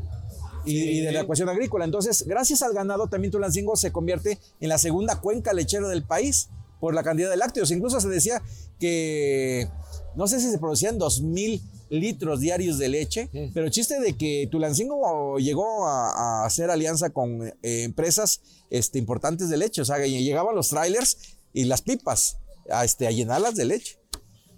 Y, 0.64 1.00
de 1.00 1.12
la 1.12 1.24
cuestión 1.24 1.48
agrícola. 1.48 1.86
Entonces, 1.86 2.26
gracias 2.26 2.60
al 2.60 2.74
ganado, 2.74 3.06
también 3.06 3.32
Tulancingo 3.32 3.74
se 3.74 3.90
convierte 3.90 4.38
en 4.60 4.68
la 4.68 4.76
segunda 4.76 5.18
cuenca 5.18 5.54
lechera 5.54 5.88
del 5.88 6.02
país 6.02 6.50
por 6.78 6.94
la 6.94 7.02
cantidad 7.02 7.30
de 7.30 7.38
lácteos. 7.38 7.70
Incluso 7.70 7.98
se 8.02 8.08
decía 8.08 8.42
que 8.78 9.66
no 10.14 10.28
sé 10.28 10.40
si 10.40 10.50
se 10.50 10.58
producían 10.58 10.98
2.000 10.98 11.62
litros 11.88 12.40
diarios 12.40 12.76
de 12.76 12.88
leche, 12.88 13.30
pero 13.54 13.70
chiste 13.70 13.98
de 13.98 14.14
que 14.14 14.46
Tulancingo 14.50 15.38
llegó 15.38 15.86
a, 15.86 16.42
a 16.42 16.44
hacer 16.44 16.70
alianza 16.70 17.08
con 17.10 17.42
eh, 17.46 17.54
empresas 17.62 18.42
este, 18.68 18.98
importantes 18.98 19.48
de 19.48 19.56
leche. 19.56 19.80
O 19.80 19.84
sea, 19.86 19.98
llegaban 20.04 20.54
los 20.54 20.68
trailers 20.68 21.16
y 21.52 21.64
las 21.64 21.82
pipas 21.82 22.36
a, 22.70 22.84
este, 22.84 23.06
a 23.06 23.10
llenarlas 23.10 23.54
de 23.54 23.64
leche. 23.64 23.98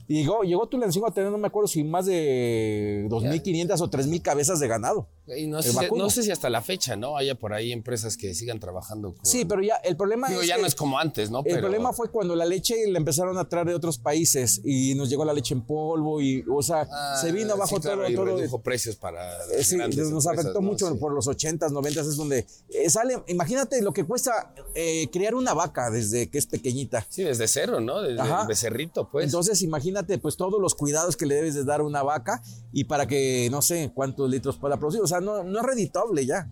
Y 0.09 0.23
llegó, 0.23 0.43
llegó 0.43 0.67
Tulancingo 0.69 1.07
a 1.07 1.15
tener, 1.15 1.31
no 1.31 1.39
me 1.39 1.47
acuerdo 1.47 1.69
si 1.69 1.85
más 1.85 2.07
de 2.07 3.07
2.500 3.09 3.81
o 3.81 3.91
3.000 3.91 4.23
cabezas 4.23 4.59
de 4.59 4.67
ganado. 4.67 5.09
Y 5.37 5.47
no, 5.47 5.63
sé, 5.63 5.71
si- 5.71 5.77
vacuno. 5.77 6.05
no 6.05 6.11
sé 6.11 6.23
si 6.23 6.31
hasta 6.31 6.51
la 6.51 6.63
fecha, 6.63 6.97
¿no? 6.97 7.17
Haya 7.17 7.35
por 7.35 7.53
ahí 7.53 7.73
empresas 7.73 8.17
que 8.17 8.35
sigan 8.35 8.59
trabajando 8.61 9.15
con... 9.15 9.25
Sí, 9.25 9.45
pero 9.45 9.63
ya 9.63 9.77
el 9.77 9.97
problema 9.97 10.29
Digo, 10.29 10.41
es 10.43 10.49
ya 10.49 10.57
que 10.57 10.63
no 10.63 10.67
es 10.67 10.75
como 10.75 10.99
antes, 10.99 11.31
¿no? 11.31 11.39
el 11.39 11.45
Pero- 11.45 11.61
problema 11.61 11.93
fue 11.93 12.11
cuando 12.11 12.35
la 12.37 12.45
leche 12.45 12.75
la 12.89 12.99
empezaron 12.99 13.37
a 13.39 13.49
traer 13.49 13.69
de 13.69 13.75
otros 13.75 13.99
países 13.99 14.61
y 14.65 14.95
nos 14.95 15.09
llegó 15.11 15.25
la 15.25 15.33
leche 15.33 15.55
en 15.55 15.63
polvo 15.63 16.21
y, 16.21 16.45
o 16.51 16.63
sea, 16.63 16.87
Ah, 16.91 17.19
se 17.21 17.33
vino 17.33 17.53
abajo 17.55 17.77
sí, 17.77 17.83
claro, 17.83 18.03
todo, 18.03 18.11
y 18.11 18.15
todo. 18.15 18.25
redujo 18.37 18.61
precios 18.63 18.97
para 18.97 19.39
las 19.39 19.51
Eh, 19.51 19.65
Sí, 19.65 19.77
nos 19.77 19.87
empresas, 19.97 20.27
afectó 20.27 20.61
¿no? 20.61 20.63
mucho 20.63 20.89
Sí. 20.91 20.99
por 20.99 21.13
los 21.13 21.27
80s, 21.29 21.71
90s, 21.73 22.09
es 22.09 22.17
donde 22.17 22.47
eh, 22.71 22.91
sale, 22.91 23.23
imagínate 23.29 23.81
lo 23.83 23.93
que 23.93 24.05
cuesta 24.05 24.53
eh, 24.75 25.09
criar 25.13 25.35
una 25.35 25.55
vaca 25.55 25.91
desde 25.91 26.29
que 26.31 26.39
es 26.39 26.47
pequeñita. 26.47 27.07
Sí, 27.09 27.23
desde 27.23 27.47
cero, 27.49 27.81
¿no? 27.81 28.01
Desde 28.03 28.21
Ajá. 28.21 28.43
el 28.43 28.49
becerrito, 28.49 29.09
pues. 29.11 29.25
Entonces, 29.27 29.63
imagínate 29.63 30.19
pues 30.19 30.37
todos 30.37 30.61
los 30.61 30.75
cuidados 30.75 31.17
que 31.17 31.27
le 31.27 31.35
debes 31.37 31.55
de 31.55 31.65
dar 31.65 31.81
a 31.81 31.85
una 31.85 32.03
vaca 32.03 32.43
y 32.73 32.85
para 32.85 33.07
que 33.07 33.49
no 33.51 33.63
sé 33.63 33.91
cuántos 33.95 34.29
litros 34.31 34.57
pueda 34.57 34.77
producir. 34.79 35.01
O 35.03 35.07
sea, 35.07 35.20
no, 35.21 35.43
no 35.45 35.61
es 35.61 35.65
reditable 35.67 36.27
ya 36.27 36.49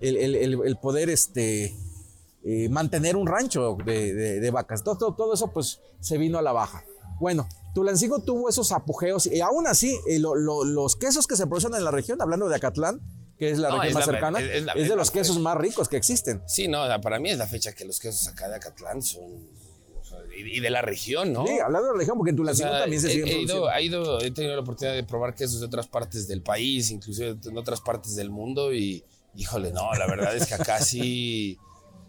el, 0.00 0.16
el- 0.16 0.34
el- 0.34 0.76
poder 0.78 1.08
este, 1.10 1.74
eh, 2.44 2.68
mantener 2.68 3.16
un 3.16 3.26
rancho 3.26 3.76
de, 3.84 4.12
de- 4.14 4.40
de 4.40 4.50
vacas. 4.50 4.82
Todo, 4.84 4.96
todo, 4.98 5.14
todo 5.14 5.34
eso 5.34 5.52
pues 5.52 5.80
se 6.00 6.18
vino 6.18 6.38
a 6.38 6.42
la 6.42 6.52
baja. 6.52 6.84
Bueno, 7.18 7.48
Tulancingo 7.74 8.18
tuvo 8.20 8.48
esos 8.48 8.72
apogeos 8.72 9.26
y 9.26 9.40
aún 9.40 9.66
así 9.66 9.98
eh, 10.06 10.18
lo- 10.18 10.34
lo- 10.34 10.64
los 10.64 10.96
quesos 10.96 11.26
que 11.26 11.36
se 11.36 11.46
producen 11.46 11.74
en 11.74 11.84
la 11.84 11.90
región, 11.90 12.20
hablando 12.20 12.48
de 12.48 12.56
Acatlán, 12.56 13.00
que 13.38 13.50
es 13.50 13.58
la 13.58 13.68
No, 13.70 13.76
región 13.76 13.88
es 13.88 13.94
más 13.94 14.06
la- 14.06 14.12
cercana, 14.12 14.38
es- 14.40 14.44
es, 14.46 14.54
es 14.56 14.64
la- 14.64 14.74
de 14.74 14.96
los 14.96 15.10
quesos 15.10 15.36
fecha. 15.36 15.44
más 15.44 15.56
ricos 15.56 15.88
que 15.88 15.96
existen. 15.96 16.42
Sí, 16.46 16.68
no, 16.68 16.78
para 17.02 17.18
mí 17.18 17.30
es 17.30 17.38
la 17.38 17.46
fecha 17.46 17.72
que 17.72 17.84
los 17.84 17.98
quesos 18.00 18.28
acá 18.28 18.48
de 18.48 18.56
Acatlán 18.56 19.02
son... 19.02 19.22
o 20.44 20.46
y, 20.46 20.60
de 20.60 20.70
la 20.70 20.82
región, 20.82 21.32
¿no? 21.32 21.46
Sí, 21.46 21.58
hablando 21.58 21.88
de 21.88 21.92
la 21.94 21.98
región, 21.98 22.16
porque 22.18 22.30
en 22.30 22.36
O 22.36 22.38
Tulancingo 22.38 22.70
sea, 22.70 22.80
también 22.80 23.00
se 23.02 23.08
he, 23.08 23.10
siguen 23.12 23.28
he 23.28 23.30
produciendo. 23.32 23.56
ido, 23.64 23.68
ha 23.70 23.80
ido- 23.80 24.20
he 24.20 24.30
tenido 24.30 24.54
la 24.54 24.60
oportunidad 24.62 24.94
de 24.94 25.04
probar 25.04 25.34
quesos 25.34 25.60
de 25.60 25.66
otras 25.66 25.86
partes 25.86 26.28
del 26.28 26.42
país, 26.42 26.90
inclusive 26.90 27.36
en 27.44 27.56
otras 27.58 27.80
partes 27.80 28.14
del 28.16 28.30
mundo 28.30 28.72
y, 28.74 29.02
híjole, 29.36 29.72
no, 29.72 29.92
la 29.94 30.06
verdad 30.06 30.36
es 30.36 30.46
que 30.46 30.54
acá 30.54 30.80
sí... 30.84 31.58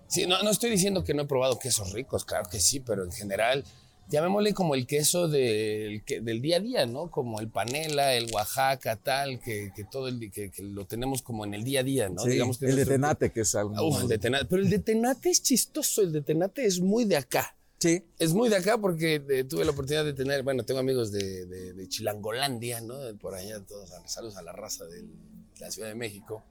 sí 0.08 0.26
no, 0.28 0.42
no 0.44 0.50
estoy 0.50 0.70
diciendo 0.72 1.04
que 1.04 1.14
no 1.14 1.24
he 1.24 1.26
probado 1.28 1.60
quesos 1.60 1.92
ricos, 1.94 2.26
claro 2.26 2.50
que 2.50 2.60
sí, 2.60 2.80
pero 2.80 3.04
en 3.04 3.12
general, 3.12 3.64
llamémosle 4.10 4.54
como 4.54 4.74
el 4.74 4.88
queso 4.88 5.28
del, 5.28 6.02
del 6.22 6.42
día 6.42 6.58
a 6.58 6.60
día, 6.62 6.86
¿no? 6.86 7.12
Como 7.12 7.42
el 7.42 7.50
panela, 7.50 8.14
el 8.14 8.32
Oaxaca, 8.34 8.96
tal, 8.96 9.42
que, 9.42 9.72
que 9.76 9.84
todo 9.84 10.08
el, 10.08 10.32
que, 10.32 10.50
que 10.50 10.64
lo 10.64 10.86
tenemos 10.86 11.22
como 11.22 11.44
en 11.44 11.54
el 11.54 11.66
día 11.66 11.82
a 11.82 11.84
día, 11.84 12.08
¿no? 12.08 12.22
Sí, 12.22 12.30
Digamos 12.30 12.58
que 12.58 12.68
el 12.68 12.78
de 12.78 12.86
Tenate, 12.86 13.32
que 13.34 13.42
es 13.42 13.54
algo. 13.56 13.86
Uf, 13.86 14.04
el 14.04 14.08
de 14.08 14.18
Tenate. 14.18 14.46
Pero 14.46 14.62
el 14.62 14.70
de 14.70 14.80
Tenate 14.80 15.30
es 15.30 15.44
chistoso, 15.44 16.02
el 16.02 16.14
de 16.14 16.22
Tenate 16.22 16.66
es 16.66 16.80
muy 16.80 17.04
de 17.04 17.18
acá. 17.18 17.54
Sí. 17.80 18.04
Es 18.18 18.34
muy 18.34 18.50
de 18.50 18.56
acá 18.58 18.78
porque 18.80 19.24
eh, 19.30 19.44
tuve 19.44 19.64
la 19.64 19.72
oportunidad 19.72 20.04
de 20.04 20.14
tener, 20.14 20.42
bueno, 20.44 20.64
tengo 20.64 20.80
amigos 20.80 21.12
de, 21.12 21.46
de- 21.46 21.74
de 21.74 21.88
Chilangolandia, 21.90 22.82
¿no? 22.82 22.96
Por 23.20 23.36
allá, 23.36 23.60
todos, 23.64 23.90
saludos 24.08 24.36
a 24.38 24.42
la 24.42 24.52
raza 24.52 24.86
de 24.86 25.06
la 25.60 25.70
Ciudad 25.70 25.90
de 25.90 25.96
México. 25.96 26.44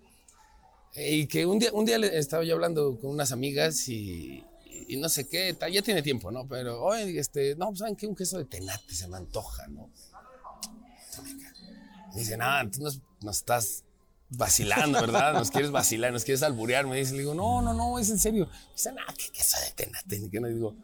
Eh, 0.95 1.17
Y 1.17 1.27
que 1.27 1.45
un 1.45 1.59
día, 1.59 1.71
un 1.73 1.85
día 1.85 1.97
estaba 1.97 2.45
yo 2.45 2.55
hablando 2.55 2.99
con 3.01 3.11
unas 3.11 3.33
amigas 3.33 3.89
y, 3.89 4.45
y- 4.67 4.95
y 4.95 4.97
no 4.99 5.09
sé 5.09 5.27
qué, 5.27 5.57
ya 5.73 5.83
tiene 5.83 6.01
tiempo, 6.03 6.31
¿no? 6.31 6.47
Pero, 6.47 6.81
oye, 6.83 7.19
este, 7.19 7.57
no, 7.57 7.75
¿saben 7.75 7.97
qué? 7.97 8.07
Un 8.07 8.15
queso 8.15 8.39
de 8.39 8.45
tenate 8.45 8.95
se 8.95 9.09
me 9.09 9.17
antoja, 9.17 9.67
¿no? 9.67 9.91
Me 12.15 12.21
dicen, 12.21 12.41
ah, 12.43 12.65
tú 12.73 12.81
nos, 12.83 13.01
nos 13.23 13.37
estás 13.39 13.85
vacilando, 14.31 15.01
¿verdad? 15.01 15.35
Nos 15.35 15.51
quieres 15.51 15.71
vacilar, 15.71 16.13
nos 16.13 16.25
quieres 16.25 16.43
alburear. 16.43 16.87
Me 16.87 16.97
dice, 16.97 17.13
le 17.13 17.19
digo, 17.21 17.35
no, 17.35 17.61
no, 17.63 17.75
no, 17.75 17.99
es 17.99 18.11
en 18.11 18.19
serio. 18.19 18.47
Me 18.47 18.73
dicen, 18.73 18.97
ah, 18.99 19.13
¿qué 19.17 19.31
queso 19.33 19.57
de 19.61 19.73
tenate? 19.73 20.19
Ni 20.19 20.31
que 20.31 20.41
no 20.41 20.49
digo, 20.49 20.75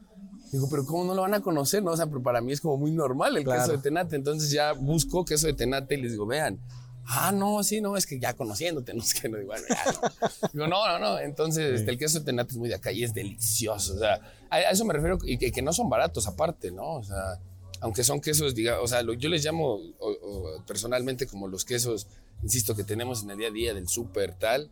digo, 0.52 0.68
pero 0.70 0.84
¿cómo 0.84 1.04
no 1.04 1.14
lo 1.14 1.22
van 1.22 1.34
a 1.34 1.40
conocer? 1.40 1.82
No, 1.82 1.90
o 1.92 1.96
sea, 1.96 2.06
pero 2.06 2.22
para 2.22 2.40
mí 2.40 2.52
es 2.52 2.60
como 2.60 2.76
muy 2.76 2.92
normal 2.92 3.36
el 3.36 3.44
Claro. 3.44 3.62
queso 3.62 3.72
de 3.72 3.78
tenate. 3.82 4.14
Entonces 4.16 4.50
ya 4.50 4.72
busco 4.72 5.24
queso 5.24 5.46
de 5.48 5.54
tenate 5.54 5.94
y 5.96 6.02
les 6.02 6.12
digo, 6.12 6.26
vean. 6.26 6.60
Ah, 7.04 7.32
no, 7.32 7.64
sí, 7.64 7.80
no, 7.80 7.96
es 7.96 8.06
que 8.06 8.20
ya 8.20 8.32
conociéndote, 8.34 8.94
no 8.94 9.02
es 9.02 9.12
que 9.14 9.28
no, 9.28 9.36
digo, 9.38 9.48
bueno, 9.50 9.66
ya, 9.68 9.92
no. 9.92 10.48
Digo, 10.52 10.66
no, 10.68 10.86
no, 10.86 10.98
no. 11.00 11.18
Entonces, 11.18 11.80
este, 11.80 11.90
el 11.90 11.98
queso 11.98 12.20
de 12.20 12.24
tenate 12.26 12.52
es 12.52 12.58
muy 12.58 12.68
de 12.68 12.76
acá 12.76 12.92
y 12.92 13.02
es 13.02 13.12
delicioso. 13.12 13.94
O 13.94 13.98
sea, 13.98 14.20
a, 14.50 14.56
a 14.56 14.70
eso 14.70 14.84
me 14.84 14.92
refiero 14.94 15.18
y 15.24 15.36
que, 15.38 15.50
que 15.50 15.62
no 15.62 15.72
son 15.72 15.88
baratos 15.88 16.28
aparte, 16.28 16.70
¿no? 16.70 16.96
O 16.98 17.02
sea, 17.02 17.40
aunque 17.80 18.04
son 18.04 18.20
quesos, 18.20 18.54
diga, 18.54 18.80
o 18.80 18.86
sea, 18.86 19.02
lo- 19.02 19.14
yo 19.14 19.28
les 19.28 19.44
llamo 19.44 19.74
o- 19.74 20.10
o, 20.22 20.64
personalmente 20.64 21.26
como 21.26 21.48
los 21.48 21.64
quesos, 21.64 22.06
insisto, 22.42 22.76
que 22.76 22.84
tenemos 22.84 23.24
en 23.24 23.30
el 23.30 23.38
día 23.38 23.48
a 23.48 23.52
día 23.52 23.74
del 23.74 23.88
súper, 23.88 24.34
tal. 24.34 24.70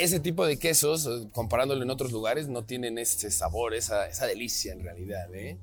Ese 0.00 0.20
tipo 0.20 0.46
de 0.46 0.58
quesos, 0.58 1.06
eh, 1.06 1.28
comparándolo 1.32 1.82
en 1.82 1.90
otros 1.90 2.10
lugares, 2.12 2.48
no 2.48 2.64
tienen 2.64 2.98
ese 2.98 3.30
sabor, 3.30 3.74
esa, 3.74 4.06
esa 4.08 4.26
delicia 4.26 4.72
en 4.72 4.82
realidad, 4.82 5.32
¿eh? 5.34 5.58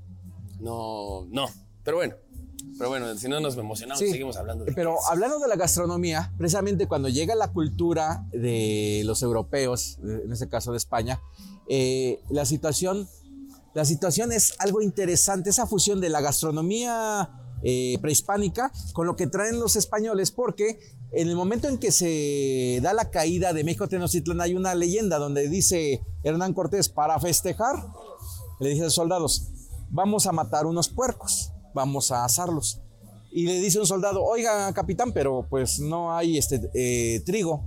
No, 0.59 1.25
no. 1.29 1.47
Pero 1.83 1.97
bueno, 1.97 2.15
Pero 2.77 2.89
bueno, 2.89 3.15
si 3.17 3.27
no 3.27 3.39
nos 3.39 3.57
emocionamos, 3.57 3.99
seguimos 3.99 4.37
hablando 4.37 4.65
de 4.65 4.73
Pero 4.73 4.95
hablando 5.09 5.39
de 5.39 5.47
la 5.47 5.55
gastronomía, 5.55 6.31
precisamente 6.37 6.87
cuando 6.87 7.09
llega 7.09 7.33
la 7.35 7.51
cultura 7.51 8.25
de 8.31 9.01
los 9.05 9.21
europeos, 9.23 9.97
en 10.03 10.31
este 10.31 10.47
caso 10.49 10.71
de 10.71 10.77
España, 10.77 11.19
eh, 11.69 12.19
la 12.29 12.45
situación 12.45 13.07
la 13.73 13.85
situación 13.85 14.31
es 14.31 14.55
algo 14.57 14.81
interesante, 14.81 15.51
esa 15.51 15.67
fusión 15.67 16.01
de 16.01 16.09
la 16.09 16.19
gastronomía 16.19 17.29
eh, 17.63 17.97
prehispánica 18.01 18.71
con 18.93 19.07
lo 19.07 19.15
que 19.15 19.27
traen 19.27 19.59
los 19.59 19.75
españoles, 19.75 20.31
porque 20.31 20.79
en 21.11 21.27
el 21.29 21.35
momento 21.35 21.67
en 21.67 21.77
que 21.77 21.91
se 21.91 22.79
da 22.81 22.93
la 22.93 23.09
caída 23.09 23.53
de 23.53 23.63
México 23.63 23.87
Tenochtitlan 23.87 24.41
hay 24.41 24.55
una 24.55 24.75
leyenda 24.75 25.17
donde 25.17 25.47
dice 25.49 26.01
Hernán 26.23 26.53
Cortés, 26.53 26.89
para 26.89 27.19
festejar, 27.19 27.75
le 28.59 28.69
dice 28.69 28.81
a 28.81 28.85
los 28.85 28.93
soldados, 28.93 29.47
vamos 29.89 30.27
a 30.27 30.31
matar 30.31 30.65
unos 30.65 30.89
puercos, 30.89 31.51
vamos 31.73 32.11
a 32.11 32.25
asarlos. 32.25 32.81
Y 33.31 33.45
le 33.45 33.59
dice 33.59 33.79
un 33.79 33.85
soldado, 33.85 34.23
oiga 34.23 34.71
capitán, 34.73 35.11
pero 35.11 35.45
pues 35.49 35.79
no 35.79 36.15
hay 36.15 36.37
este, 36.37 36.69
eh, 36.73 37.21
trigo 37.25 37.63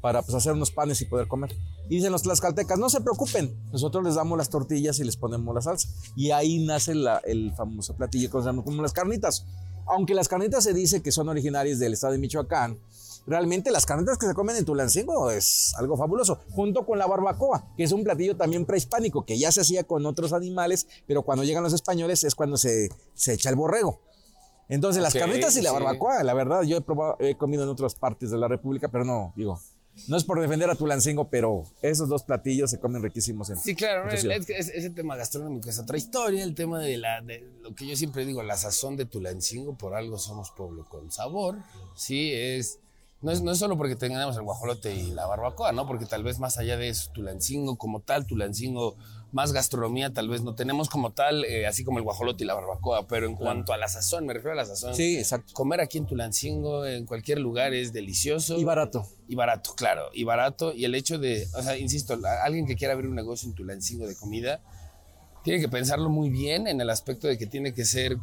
para 0.00 0.22
pues, 0.22 0.34
hacer 0.34 0.52
unos 0.52 0.70
panes 0.70 1.00
y 1.00 1.06
poder 1.06 1.28
comer. 1.28 1.50
Y 1.92 1.96
dicen 1.96 2.10
los 2.10 2.22
tlaxcaltecas, 2.22 2.78
no 2.78 2.88
se 2.88 3.02
preocupen, 3.02 3.54
nosotros 3.70 4.02
les 4.02 4.14
damos 4.14 4.38
las 4.38 4.48
tortillas 4.48 4.98
y 4.98 5.04
les 5.04 5.18
ponemos 5.18 5.54
la 5.54 5.60
salsa. 5.60 5.90
Y 6.16 6.30
ahí 6.30 6.64
nace 6.64 6.94
el 7.24 7.52
famoso 7.54 7.94
platillo 7.94 8.28
que 8.28 8.32
conocemos 8.32 8.64
como 8.64 8.80
las 8.80 8.94
carnitas. 8.94 9.44
Aunque 9.84 10.14
las 10.14 10.26
carnitas 10.26 10.64
se 10.64 10.72
dice 10.72 11.02
que 11.02 11.12
son 11.12 11.28
originarias 11.28 11.78
del 11.78 11.92
estado 11.92 12.14
de 12.14 12.18
Michoacán, 12.18 12.78
realmente 13.26 13.70
las 13.70 13.84
carnitas 13.84 14.16
que 14.16 14.26
se 14.26 14.32
comen 14.32 14.56
en 14.56 14.64
Tulancingo 14.64 15.30
es 15.30 15.74
algo 15.76 15.98
fabuloso, 15.98 16.38
junto 16.52 16.86
con 16.86 16.98
la 16.98 17.06
barbacoa, 17.06 17.74
que 17.76 17.84
es 17.84 17.92
un 17.92 18.04
platillo 18.04 18.38
también 18.38 18.64
prehispánico, 18.64 19.26
que 19.26 19.38
ya 19.38 19.52
se 19.52 19.60
hacía 19.60 19.84
con 19.84 20.06
otros 20.06 20.32
animales, 20.32 20.86
pero 21.06 21.20
cuando 21.24 21.44
llegan 21.44 21.62
los 21.62 21.74
españoles 21.74 22.24
es 22.24 22.34
cuando 22.34 22.56
se, 22.56 22.88
se 23.12 23.34
echa 23.34 23.50
el 23.50 23.56
borrego. 23.56 24.00
Entonces, 24.70 25.02
las 25.02 25.12
carnitas 25.12 25.54
y 25.58 25.60
la 25.60 25.72
barbacoa, 25.72 26.22
la 26.22 26.32
verdad, 26.32 26.62
yo 26.62 26.78
he, 26.78 27.28
he 27.28 27.36
comido 27.36 27.64
en 27.64 27.68
otras 27.68 27.94
partes 27.96 28.30
de 28.30 28.38
la 28.38 28.48
República, 28.48 28.88
pero 28.88 29.04
no, 29.04 29.34
digo, 29.36 29.60
no 30.08 30.16
es 30.16 30.24
por 30.24 30.40
defender 30.40 30.70
a 30.70 30.74
Tulancingo, 30.74 31.28
pero 31.28 31.64
esos 31.82 32.08
dos 32.08 32.22
platillos 32.22 32.70
se 32.70 32.80
comen 32.80 33.02
riquísimos 33.02 33.50
en 33.50 33.56
Sí, 33.56 33.74
claro, 33.74 34.10
ese 34.10 34.90
tema 34.90 35.16
gastronómico 35.16 35.68
es 35.68 35.78
otra 35.78 35.96
historia, 35.96 36.42
el 36.42 36.54
tema 36.54 36.80
de, 36.80 36.96
la, 36.96 37.20
de 37.20 37.46
lo 37.62 37.74
que 37.74 37.86
yo 37.86 37.96
siempre 37.96 38.24
digo, 38.24 38.42
la 38.42 38.56
sazón 38.56 38.96
de 38.96 39.04
Tulancingo, 39.04 39.76
por 39.76 39.94
algo 39.94 40.18
somos 40.18 40.50
pueblo 40.50 40.84
con 40.88 41.10
sabor, 41.10 41.58
sí, 41.94 42.32
es... 42.32 42.78
No 43.20 43.30
es, 43.30 43.40
no 43.40 43.52
es 43.52 43.58
solo 43.58 43.78
porque 43.78 43.94
tengamos 43.94 44.36
el 44.36 44.42
guajolote 44.42 44.96
y 44.96 45.12
la 45.12 45.26
barbacoa, 45.26 45.70
¿no? 45.70 45.86
Porque 45.86 46.06
tal 46.06 46.24
vez 46.24 46.40
más 46.40 46.58
allá 46.58 46.76
de 46.76 46.88
eso, 46.88 47.12
Tulancingo 47.12 47.76
como 47.78 48.00
tal, 48.00 48.26
Tulancingo 48.26 48.96
más 49.32 49.52
gastronomía 49.52 50.12
tal 50.12 50.28
vez 50.28 50.42
no 50.42 50.54
tenemos 50.54 50.88
como 50.90 51.12
tal, 51.12 51.44
eh, 51.46 51.66
así 51.66 51.84
como 51.84 51.98
el 51.98 52.04
guajolote 52.04 52.44
y 52.44 52.46
la 52.46 52.54
barbacoa, 52.54 53.06
pero 53.06 53.26
en 53.26 53.34
cuanto 53.34 53.72
a 53.72 53.78
la 53.78 53.88
sazón, 53.88 54.26
me 54.26 54.34
refiero 54.34 54.52
a 54.52 54.56
la 54.56 54.66
sazón. 54.66 54.94
Sí, 54.94 55.16
exacto. 55.16 55.54
Comer 55.54 55.80
aquí 55.80 55.98
en 55.98 56.06
Tulancingo, 56.06 56.86
en 56.86 57.06
cualquier 57.06 57.38
lugar, 57.40 57.72
es 57.72 57.92
delicioso. 57.92 58.58
Y 58.58 58.64
barato. 58.64 59.06
Y 59.26 59.34
barato, 59.34 59.74
claro, 59.74 60.10
y 60.12 60.24
barato. 60.24 60.74
Y 60.74 60.84
el 60.84 60.94
hecho 60.94 61.18
de, 61.18 61.48
o 61.54 61.62
sea, 61.62 61.78
insisto, 61.78 62.18
alguien 62.44 62.66
que 62.66 62.76
quiera 62.76 62.92
abrir 62.92 63.08
un 63.08 63.16
negocio 63.16 63.48
en 63.48 63.54
Tulancingo 63.54 64.06
de 64.06 64.14
comida, 64.14 64.60
tiene 65.42 65.60
que 65.60 65.68
pensarlo 65.68 66.10
muy 66.10 66.28
bien 66.28 66.66
en 66.66 66.80
el 66.80 66.90
aspecto 66.90 67.26
de 67.26 67.38
que 67.38 67.46
tiene 67.46 67.72
que 67.72 67.86
ser 67.86 68.18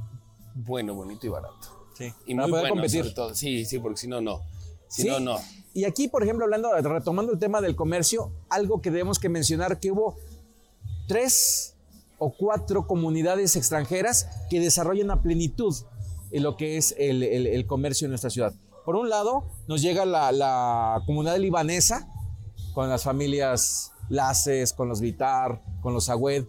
bueno, 0.53 0.93
bonito 0.93 1.25
y 1.25 1.29
barato. 1.29 1.89
Sí. 1.97 2.13
Y 2.27 2.35
muy 2.35 2.49
bueno, 2.49 2.69
competir. 2.69 3.13
todo. 3.15 3.33
Sí, 3.33 3.65
sí, 3.65 3.79
porque 3.79 3.97
si 3.97 4.07
no, 4.07 4.21
no. 4.21 4.41
Si 4.87 5.07
no, 5.07 5.19
no. 5.19 5.37
Y 5.73 5.85
aquí, 5.85 6.07
por 6.07 6.23
ejemplo, 6.23 6.45
hablando, 6.45 6.71
retomando 6.73 7.31
el 7.31 7.39
tema 7.39 7.61
del 7.61 7.75
comercio, 7.75 8.31
algo 8.49 8.81
que 8.81 8.91
debemos 8.91 9.19
que 9.19 9.29
mencionar 9.29 9.79
que 9.79 9.91
hubo 9.91 10.17
tres 11.09 11.75
o 12.19 12.31
cuatro 12.31 12.85
comunidades 12.85 13.55
extranjeras 13.55 14.27
que 14.49 14.59
desarrollan 14.59 15.09
a 15.09 15.23
plenitud 15.23 15.75
en 16.31 16.43
lo 16.43 16.55
que 16.55 16.77
es 16.77 16.93
el, 16.99 17.65
comercio 17.65 18.05
en 18.05 18.11
nuestra 18.11 18.29
ciudad. 18.29 18.53
Por 18.85 18.95
un 18.95 19.09
lado, 19.09 19.45
nos 19.67 19.81
llega 19.81 20.05
la, 20.05 21.01
comunidad 21.07 21.37
libanesa, 21.37 22.07
con 22.73 22.87
las 22.89 23.03
familias 23.03 23.91
Laces, 24.09 24.71
con 24.71 24.87
los 24.87 25.01
Vitar, 25.01 25.61
con 25.81 25.93
los 25.93 26.09
Agüed, 26.09 26.45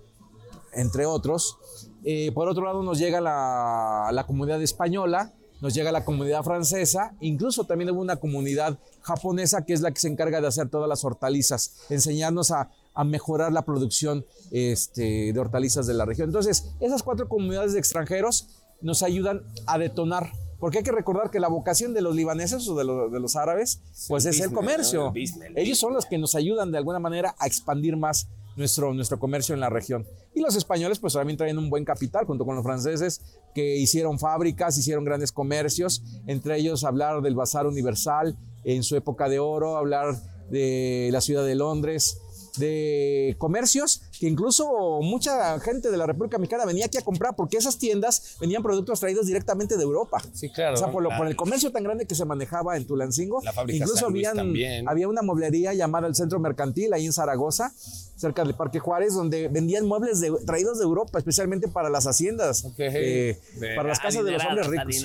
entre 0.74 1.06
otros. 1.06 1.56
Eh, 2.04 2.30
por 2.32 2.46
otro 2.48 2.64
lado, 2.64 2.82
nos 2.82 2.98
llega 2.98 3.22
la, 3.22 4.10
la, 4.12 4.26
comunidad 4.26 4.62
española, 4.62 5.32
nos 5.62 5.72
llega 5.72 5.90
la 5.90 6.04
comunidad 6.04 6.42
francesa, 6.42 7.14
incluso 7.20 7.64
también 7.64 7.90
hubo 7.90 8.00
una 8.00 8.16
comunidad 8.16 8.78
japonesa 9.00 9.64
que 9.64 9.72
es 9.72 9.80
la 9.80 9.90
que 9.90 10.00
se 10.00 10.08
encarga 10.08 10.42
de 10.42 10.48
hacer 10.48 10.68
todas 10.68 10.88
las 10.88 11.04
hortalizas, 11.04 11.86
enseñarnos 11.88 12.50
a, 12.50 12.70
a 12.94 13.04
mejorar 13.04 13.52
la 13.52 13.62
producción 13.62 14.26
este, 14.50 15.32
de 15.32 15.40
hortalizas 15.40 15.86
de 15.86 15.94
la 15.94 16.04
región. 16.04 16.28
Entonces, 16.28 16.72
esas 16.80 17.02
cuatro 17.02 17.28
comunidades 17.28 17.72
de 17.72 17.78
extranjeros 17.78 18.48
nos 18.80 19.02
ayudan 19.02 19.42
a 19.66 19.78
detonar 19.78 20.32
porque 20.60 20.78
hay 20.78 20.84
que 20.84 20.92
recordar 20.92 21.30
que 21.30 21.40
la 21.40 21.48
vocación 21.48 21.94
de 21.94 22.02
los 22.02 22.14
libaneses 22.14 22.68
o 22.68 22.76
de, 22.76 22.84
los 22.84 23.34
árabes, 23.34 23.80
pues 24.08 24.26
es 24.26 24.40
el 24.40 24.52
comercio. 24.52 25.10
Ellos 25.56 25.78
son 25.78 25.94
los 25.94 26.04
que 26.04 26.18
nos 26.18 26.34
ayudan 26.34 26.70
de 26.70 26.76
alguna 26.76 26.98
manera 26.98 27.34
a 27.38 27.46
expandir 27.46 27.96
más 27.96 28.28
nuestro, 28.56 28.92
nuestro 28.92 29.18
comercio 29.18 29.54
en 29.54 29.60
la 29.60 29.70
región. 29.70 30.06
Y 30.34 30.40
los 30.40 30.54
españoles, 30.56 30.98
pues 30.98 31.14
también 31.14 31.38
traen 31.38 31.56
un 31.56 31.70
buen 31.70 31.86
capital, 31.86 32.26
junto 32.26 32.44
con 32.44 32.56
los 32.56 32.64
franceses, 32.64 33.22
que 33.54 33.78
hicieron 33.78 34.18
fábricas, 34.18 34.76
hicieron 34.76 35.04
grandes 35.04 35.32
comercios, 35.32 36.02
entre 36.26 36.58
ellos 36.58 36.84
hablar 36.84 37.22
del 37.22 37.34
Bazar 37.34 37.66
Universal 37.66 38.36
en 38.64 38.82
su 38.82 38.96
época 38.96 39.30
de 39.30 39.38
oro, 39.38 39.78
hablar 39.78 40.14
de 40.50 41.08
la 41.10 41.22
ciudad 41.22 41.46
de 41.46 41.54
Londres, 41.54 42.20
de 42.60 43.34
comercios 43.38 44.02
que 44.18 44.26
incluso 44.26 45.00
mucha 45.02 45.58
gente 45.60 45.90
de 45.90 45.96
la 45.96 46.06
República 46.06 46.38
Mexicana 46.38 46.64
venía 46.64 46.86
aquí 46.86 46.98
a 46.98 47.02
comprar 47.02 47.34
porque 47.36 47.56
esas 47.56 47.78
tiendas 47.78 48.36
venían 48.40 48.62
productos 48.62 49.00
traídos 49.00 49.26
directamente 49.26 49.76
de 49.76 49.82
Europa. 49.82 50.22
Sí, 50.32 50.50
claro. 50.50 50.74
O 50.74 50.76
sea, 50.76 50.90
por, 50.90 51.26
el 51.26 51.36
comercio 51.36 51.70
tan 51.70 51.84
grande 51.84 52.06
que 52.06 52.14
se 52.14 52.24
manejaba 52.24 52.76
en 52.76 52.86
Tulancingo. 52.86 53.40
incluso 53.68 54.06
había 54.06 55.08
una 55.08 55.22
mueblería 55.22 55.74
llamada 55.74 56.06
el 56.06 56.14
Centro 56.14 56.38
Mercantil 56.38 56.92
ahí 56.92 57.06
en 57.06 57.12
Zaragoza, 57.12 57.72
cerca 58.16 58.44
del 58.44 58.54
Parque 58.54 58.78
Juárez, 58.78 59.14
donde 59.14 59.48
vendían 59.48 59.86
muebles 59.86 60.22
traídos 60.44 60.78
de 60.78 60.84
Europa, 60.84 61.18
especialmente 61.18 61.68
para 61.68 61.88
las 61.88 62.06
haciendas, 62.06 62.66
eh, 62.78 63.38
para 63.76 63.88
las 63.88 63.98
casas 63.98 64.24
de 64.24 64.32
los 64.32 64.44
hombres 64.44 64.66
ricos. 64.66 65.02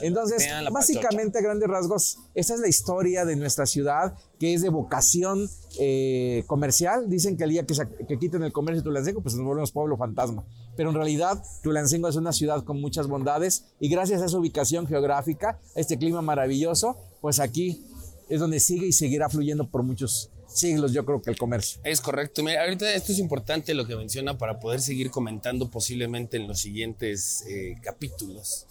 Entonces, 0.00 0.48
básicamente 0.72 1.38
a 1.38 1.42
grandes 1.42 1.68
rasgos, 1.68 2.18
esa 2.34 2.54
es 2.54 2.60
la 2.60 2.68
historia 2.68 3.24
de 3.24 3.36
nuestra 3.36 3.66
ciudad, 3.66 4.14
que 4.38 4.54
es 4.54 4.62
de 4.62 4.70
vocación 4.70 5.50
eh, 5.78 6.44
comercial. 6.46 7.10
Dicen 7.10 7.36
que 7.36 7.44
el 7.44 7.50
día 7.50 7.66
que, 7.66 7.74
que 8.08 8.16
en 8.36 8.44
el 8.44 8.52
comercio 8.52 8.80
de 8.80 8.84
Tulancingo, 8.84 9.20
pues 9.20 9.34
nos 9.34 9.44
volvemos 9.44 9.72
pueblo 9.72 9.96
fantasma. 9.96 10.44
Pero 10.76 10.90
en 10.90 10.96
realidad 10.96 11.42
Tulancingo 11.62 12.08
es 12.08 12.16
una 12.16 12.32
ciudad 12.32 12.64
con 12.64 12.80
muchas 12.80 13.06
bondades 13.06 13.66
y 13.80 13.88
gracias 13.88 14.22
a 14.22 14.26
esa 14.26 14.38
ubicación 14.38 14.86
geográfica, 14.86 15.58
a 15.76 15.80
este 15.80 15.98
clima 15.98 16.22
maravilloso, 16.22 16.96
pues 17.20 17.40
aquí 17.40 17.84
es 18.28 18.40
donde 18.40 18.60
sigue 18.60 18.86
y 18.86 18.92
seguirá 18.92 19.28
fluyendo 19.28 19.68
por 19.68 19.82
muchos 19.82 20.30
siglos, 20.52 20.92
yo 20.92 21.04
creo 21.04 21.22
que 21.22 21.30
el 21.30 21.36
comercio. 21.36 21.80
Es 21.84 22.00
correcto. 22.00 22.42
Mira, 22.42 22.62
ahorita 22.62 22.92
esto 22.92 23.12
es 23.12 23.18
importante 23.18 23.74
lo 23.74 23.86
que 23.86 23.96
menciona 23.96 24.38
para 24.38 24.58
poder 24.60 24.80
seguir 24.80 25.10
comentando 25.10 25.70
posiblemente 25.70 26.36
en 26.36 26.48
los 26.48 26.60
siguientes 26.60 27.44
eh, 27.48 27.76
capítulos. 27.82 28.66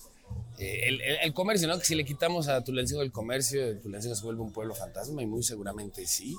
Eh, 0.58 1.17
el, 1.22 1.34
comercio, 1.34 1.67
¿no? 1.67 1.80
Que 1.80 1.86
si 1.86 1.95
le 1.95 2.04
quitamos 2.04 2.48
a 2.50 2.63
Tulancingo 2.63 3.02
el 3.02 3.12
comercio, 3.12 3.80
Tulancingo 3.80 4.15
se 4.15 4.24
vuelve 4.24 4.41
un 4.41 4.52
pueblo 4.52 4.76
fantasma 4.76 5.24
y 5.24 5.26
muy 5.26 5.41
seguramente 5.41 6.06
sí. 6.06 6.36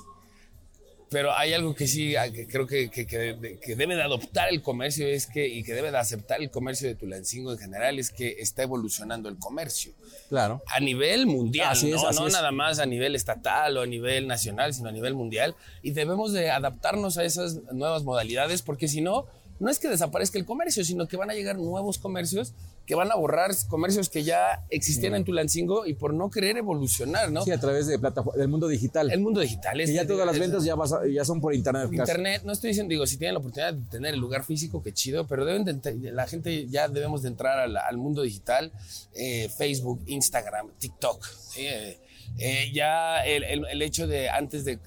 Pero 1.11 1.35
hay 1.35 1.51
algo 1.51 1.75
que 1.75 1.87
sí, 1.87 2.15
que 2.33 2.47
creo 2.47 2.65
que, 2.65 2.89
que, 2.89 3.05
que, 3.05 3.75
debe 3.75 3.97
de 3.97 4.01
adoptar 4.01 4.47
el 4.47 4.61
comercio 4.61 5.05
es 5.05 5.27
que, 5.27 5.45
y 5.45 5.61
que 5.61 5.73
debe 5.73 5.91
de 5.91 5.97
aceptar 5.97 6.41
el 6.41 6.49
comercio 6.49 6.87
de 6.87 6.95
Tulancingo 6.95 7.51
en 7.51 7.57
general, 7.57 7.99
es 7.99 8.11
que 8.11 8.37
está 8.39 8.63
evolucionando 8.63 9.27
el 9.27 9.37
comercio. 9.37 9.91
Claro. 10.29 10.63
A 10.67 10.79
nivel 10.79 11.25
mundial, 11.25 11.77
no, 11.83 12.11
no 12.13 12.29
nada 12.29 12.53
más 12.53 12.79
a 12.79 12.85
nivel 12.85 13.13
estatal 13.15 13.75
o 13.75 13.81
a 13.81 13.85
nivel 13.85 14.25
nacional, 14.25 14.73
sino 14.73 14.87
a 14.87 14.93
nivel 14.93 15.13
mundial. 15.13 15.53
Y 15.81 15.91
debemos 15.91 16.31
de 16.31 16.49
adaptarnos 16.49 17.17
a 17.17 17.25
esas 17.25 17.55
nuevas 17.73 18.03
modalidades, 18.03 18.61
porque 18.61 18.87
si 18.87 19.01
no, 19.01 19.27
no 19.61 19.69
es 19.69 19.77
que 19.77 19.87
desaparezca 19.87 20.39
el 20.39 20.45
comercio, 20.45 20.83
sino 20.83 21.07
que 21.07 21.17
van 21.17 21.29
a 21.29 21.33
llegar 21.33 21.57
nuevos 21.57 21.99
comercios 21.99 22.53
que 22.87 22.95
van 22.95 23.11
a 23.11 23.15
borrar 23.15 23.51
comercios 23.69 24.09
que 24.09 24.23
ya 24.23 24.65
existían 24.69 25.13
en 25.13 25.23
Tulancingo 25.23 25.85
y 25.85 25.93
por 25.93 26.15
no 26.15 26.31
querer 26.31 26.57
evolucionar, 26.57 27.31
¿no? 27.31 27.43
Sí, 27.43 27.51
a 27.51 27.59
través 27.59 27.85
de 27.85 27.99
del 27.99 28.47
mundo 28.47 28.67
digital. 28.67 29.11
El 29.11 29.19
mundo 29.19 29.39
digital. 29.39 29.79
Es, 29.79 29.93
ya 29.93 30.07
todas 30.07 30.25
las 30.25 30.37
ventas 30.39 30.63
ya, 30.63 30.75
ya 31.09 31.23
son 31.23 31.39
por 31.39 31.53
internet. 31.53 31.89
Internet, 31.91 32.41
no 32.43 32.53
estoy 32.53 32.69
diciendo, 32.69 32.89
digo, 32.89 33.05
si 33.05 33.17
tienen 33.17 33.35
la 33.35 33.39
oportunidad 33.39 33.75
de 33.75 33.89
tener 33.89 34.15
el 34.15 34.19
lugar 34.19 34.43
físico, 34.43 34.81
qué 34.81 34.93
chido, 34.93 35.27
pero 35.27 35.45
deben 35.45 35.63
de, 35.63 36.11
la 36.11 36.25
gente 36.25 36.67
ya 36.67 36.87
debemos 36.87 37.21
de 37.21 37.29
entrar 37.29 37.59
al, 37.59 37.97
mundo 37.97 38.23
digital, 38.23 38.71
eh, 39.13 39.47
Facebook, 39.55 40.01
Instagram, 40.07 40.71
TikTok. 40.79 41.25
Eh, 41.57 41.99
eh, 42.37 42.71
ya 42.73 43.23
el, 43.23 43.81
hecho 43.81 44.07
de 44.07 44.29
antes 44.29 44.65
de, 44.65 44.79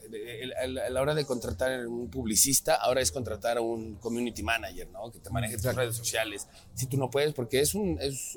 a 0.61 0.66
la 0.66 1.01
hora 1.01 1.14
de 1.14 1.25
contratar 1.25 1.87
un 1.87 2.11
publicista, 2.11 2.75
ahora 2.75 3.01
es 3.01 3.12
contratar 3.12 3.59
a 3.59 3.61
un 3.61 3.94
community 3.97 4.42
manager, 4.42 4.88
¿no? 4.90 5.11
Que 5.12 5.20
te 5.20 5.31
maneje 5.31 5.57
tus 5.57 5.75
redes 5.75 5.94
sociales. 5.94 6.49
Si 6.75 6.87
tú 6.87 6.97
no 6.97 7.11
puedes, 7.11 7.33
porque 7.33 7.61
es 7.61 7.75
un 7.75 7.99
es, 8.01 8.37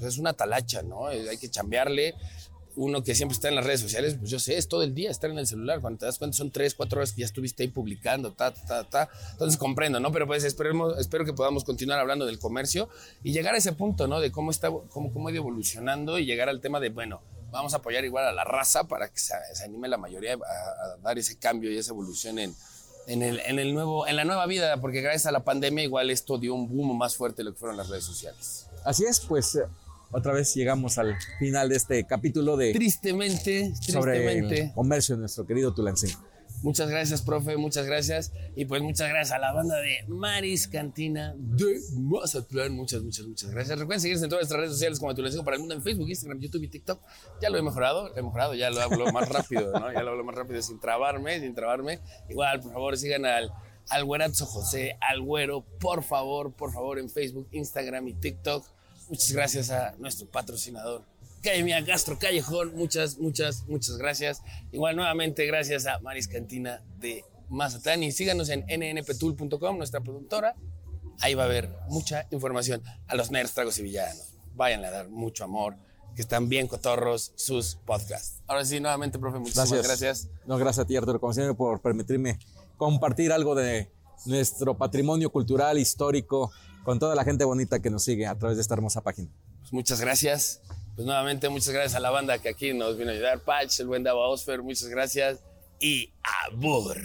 es, 0.00 0.18
una 0.18 0.34
talacha, 0.34 0.82
¿no? 0.82 1.06
Hay 1.06 1.38
que 1.38 1.48
chambearle. 1.48 2.14
uno 2.76 3.02
que 3.02 3.16
siempre 3.16 3.34
está 3.34 3.48
en 3.48 3.56
las 3.56 3.66
redes 3.66 3.80
sociales, 3.80 4.14
pues 4.16 4.30
yo 4.30 4.38
sé, 4.38 4.56
es 4.56 4.68
todo 4.68 4.84
el 4.84 4.94
día 4.94 5.10
estar 5.10 5.30
en 5.30 5.38
el 5.38 5.46
celular. 5.48 5.80
Cuando 5.80 5.98
te 5.98 6.06
das 6.06 6.18
cuenta 6.18 6.36
son 6.36 6.52
tres, 6.52 6.74
cuatro 6.74 6.98
horas 7.00 7.12
que 7.12 7.22
ya 7.22 7.26
estuviste 7.26 7.64
ahí 7.64 7.68
publicando, 7.70 8.32
ta, 8.34 8.52
ta, 8.52 8.84
ta. 8.84 9.08
Entonces 9.32 9.58
comprendo, 9.58 9.98
¿no? 9.98 10.12
Pero 10.12 10.28
pues 10.28 10.44
esperemos, 10.44 10.96
espero 10.98 11.24
que 11.24 11.32
podamos 11.32 11.64
continuar 11.64 11.98
hablando 11.98 12.24
del 12.24 12.38
comercio 12.38 12.88
y 13.24 13.32
llegar 13.32 13.56
a 13.56 13.58
ese 13.58 13.72
punto, 13.72 14.06
¿no? 14.06 14.20
De 14.20 14.30
cómo 14.30 14.52
está, 14.52 14.70
cómo, 14.70 15.12
cómo 15.12 15.26
ha 15.26 15.32
ido 15.32 15.40
evolucionando 15.40 16.20
y 16.20 16.24
llegar 16.24 16.48
al 16.48 16.60
tema 16.60 16.78
de, 16.78 16.90
bueno, 16.90 17.20
vamos 17.50 17.74
a 17.74 17.78
apoyar 17.78 18.04
igual 18.04 18.26
a 18.26 18.32
la 18.32 18.44
raza 18.44 18.84
para 18.84 19.08
que 19.08 19.18
se, 19.18 19.34
anime 19.64 19.88
la 19.88 19.96
mayoría 19.96 20.34
a, 20.34 20.96
dar 21.02 21.18
ese 21.18 21.38
cambio 21.38 21.70
y 21.70 21.78
esa 21.78 21.92
evolución 21.92 22.38
en, 22.38 22.54
en, 23.06 23.22
el, 23.22 23.40
en, 23.40 23.58
el 23.58 23.74
nuevo, 23.74 24.06
en 24.06 24.16
la 24.16 24.24
nueva 24.24 24.46
vida, 24.46 24.80
porque 24.80 25.00
gracias 25.00 25.26
a 25.26 25.32
la 25.32 25.44
pandemia 25.44 25.84
igual 25.84 26.10
esto 26.10 26.38
dio 26.38 26.54
un 26.54 26.68
boom 26.68 26.96
más 26.96 27.16
fuerte 27.16 27.38
de 27.38 27.44
lo 27.44 27.52
que 27.52 27.58
fueron 27.58 27.76
las 27.76 27.88
redes 27.88 28.04
sociales. 28.04 28.66
Así 28.84 29.04
es, 29.04 29.20
pues 29.20 29.54
eh, 29.56 29.64
otra 30.10 30.32
vez 30.32 30.54
llegamos 30.54 30.98
al 30.98 31.16
final 31.38 31.68
de 31.68 31.76
este 31.76 32.04
capítulo 32.04 32.56
de... 32.56 32.72
Tristemente, 32.72 33.72
tristemente. 33.74 33.92
Sobre 33.92 34.66
el 34.66 34.72
comercio 34.72 35.16
de 35.16 35.20
nuestro 35.20 35.46
querido 35.46 35.74
Tulancingo. 35.74 36.27
Muchas 36.62 36.90
gracias, 36.90 37.22
profe, 37.22 37.56
muchas 37.56 37.86
gracias. 37.86 38.32
Y 38.56 38.64
pues 38.64 38.82
muchas 38.82 39.08
gracias 39.08 39.36
a 39.36 39.38
la 39.38 39.52
banda 39.52 39.76
de 39.76 40.04
Maris 40.08 40.66
Cantina 40.66 41.34
de 41.36 41.78
Mazatlán. 41.94 42.72
Muchas, 42.72 43.02
muchas, 43.02 43.26
muchas 43.26 43.50
gracias. 43.50 43.78
Recuerden 43.78 44.00
seguirse 44.00 44.24
en 44.24 44.30
todas 44.30 44.42
nuestras 44.42 44.60
redes 44.60 44.72
sociales 44.72 44.98
como 44.98 45.14
Tulancingo 45.14 45.44
para 45.44 45.56
el 45.56 45.60
mundo 45.60 45.74
en 45.74 45.82
Facebook, 45.82 46.08
Instagram, 46.08 46.40
YouTube 46.40 46.64
y 46.64 46.68
TikTok. 46.68 47.00
Ya 47.40 47.50
lo 47.50 47.58
he 47.58 47.62
mejorado, 47.62 48.16
he 48.16 48.22
mejorado, 48.22 48.54
ya 48.54 48.70
lo 48.70 48.80
hablo 48.80 49.12
más 49.12 49.28
rápido, 49.28 49.78
¿no? 49.78 49.92
Ya 49.92 50.02
lo 50.02 50.10
hablo 50.10 50.24
más 50.24 50.34
rápido 50.34 50.60
sin 50.62 50.80
trabarme, 50.80 51.38
sin 51.40 51.54
trabarme. 51.54 52.00
Igual, 52.28 52.60
por 52.60 52.72
favor, 52.72 52.96
sigan 52.96 53.24
al 53.24 53.52
al 53.90 54.04
José, 54.32 54.96
al 55.00 55.22
güero, 55.22 55.62
por 55.80 56.02
favor, 56.02 56.52
por 56.52 56.72
favor, 56.72 56.98
en 56.98 57.08
Facebook, 57.08 57.48
Instagram 57.52 58.08
y 58.08 58.14
TikTok. 58.14 58.66
Muchas 59.08 59.32
gracias 59.32 59.70
a 59.70 59.94
nuestro 59.98 60.26
patrocinador, 60.26 61.02
Academia 61.38 61.80
Gastro 61.80 62.18
Callejón. 62.18 62.74
Muchas, 62.74 63.18
muchas, 63.18 63.64
muchas 63.68 63.96
gracias. 63.96 64.42
Igual 64.72 64.96
nuevamente 64.96 65.46
gracias 65.46 65.86
a 65.86 65.98
Maris 66.00 66.28
Cantina 66.28 66.82
de 66.98 67.24
Mazatlán 67.48 68.02
y 68.02 68.12
síganos 68.12 68.50
en 68.50 68.64
nnptool.com, 68.68 69.78
nuestra 69.78 70.00
productora. 70.00 70.54
Ahí 71.20 71.34
va 71.34 71.44
a 71.44 71.46
haber 71.46 71.70
mucha 71.88 72.26
información 72.30 72.82
a 73.06 73.16
los 73.16 73.30
nerds, 73.30 73.54
tragos 73.54 73.78
y 73.78 73.82
villanos. 73.82 74.34
Vayan 74.54 74.84
a 74.84 74.90
dar 74.90 75.08
mucho 75.08 75.44
amor, 75.44 75.76
que 76.14 76.22
están 76.22 76.48
bien 76.48 76.66
cotorros 76.66 77.32
sus 77.36 77.76
podcasts. 77.86 78.42
Ahora 78.46 78.64
sí, 78.64 78.80
nuevamente, 78.80 79.18
profe, 79.18 79.38
muchas 79.38 79.72
gracias. 79.72 80.28
No, 80.46 80.58
gracias 80.58 80.84
a 80.84 80.86
ti, 80.86 80.96
Arturo, 80.96 81.20
como 81.20 81.32
siempre, 81.32 81.54
por 81.54 81.80
permitirme 81.80 82.38
compartir 82.76 83.32
algo 83.32 83.54
de 83.54 83.90
nuestro 84.26 84.76
patrimonio 84.76 85.30
cultural, 85.30 85.78
histórico, 85.78 86.52
con 86.84 86.98
toda 86.98 87.14
la 87.14 87.24
gente 87.24 87.44
bonita 87.44 87.80
que 87.80 87.90
nos 87.90 88.04
sigue 88.04 88.26
a 88.26 88.36
través 88.36 88.56
de 88.56 88.62
esta 88.62 88.74
hermosa 88.74 89.00
página. 89.00 89.28
Pues 89.60 89.72
muchas 89.72 90.00
gracias. 90.00 90.60
Pues 90.98 91.06
nuevamente 91.06 91.48
muchas 91.48 91.68
gracias 91.68 91.94
a 91.94 92.00
la 92.00 92.10
banda 92.10 92.40
que 92.40 92.48
aquí 92.48 92.74
nos 92.74 92.98
vino 92.98 93.12
a 93.12 93.14
ayudar. 93.14 93.38
Patch, 93.38 93.78
el 93.78 93.86
buen 93.86 94.02
Dava 94.02 94.26
Osfer, 94.26 94.62
muchas 94.62 94.88
gracias. 94.88 95.38
Y 95.78 96.10
abur. 96.50 96.98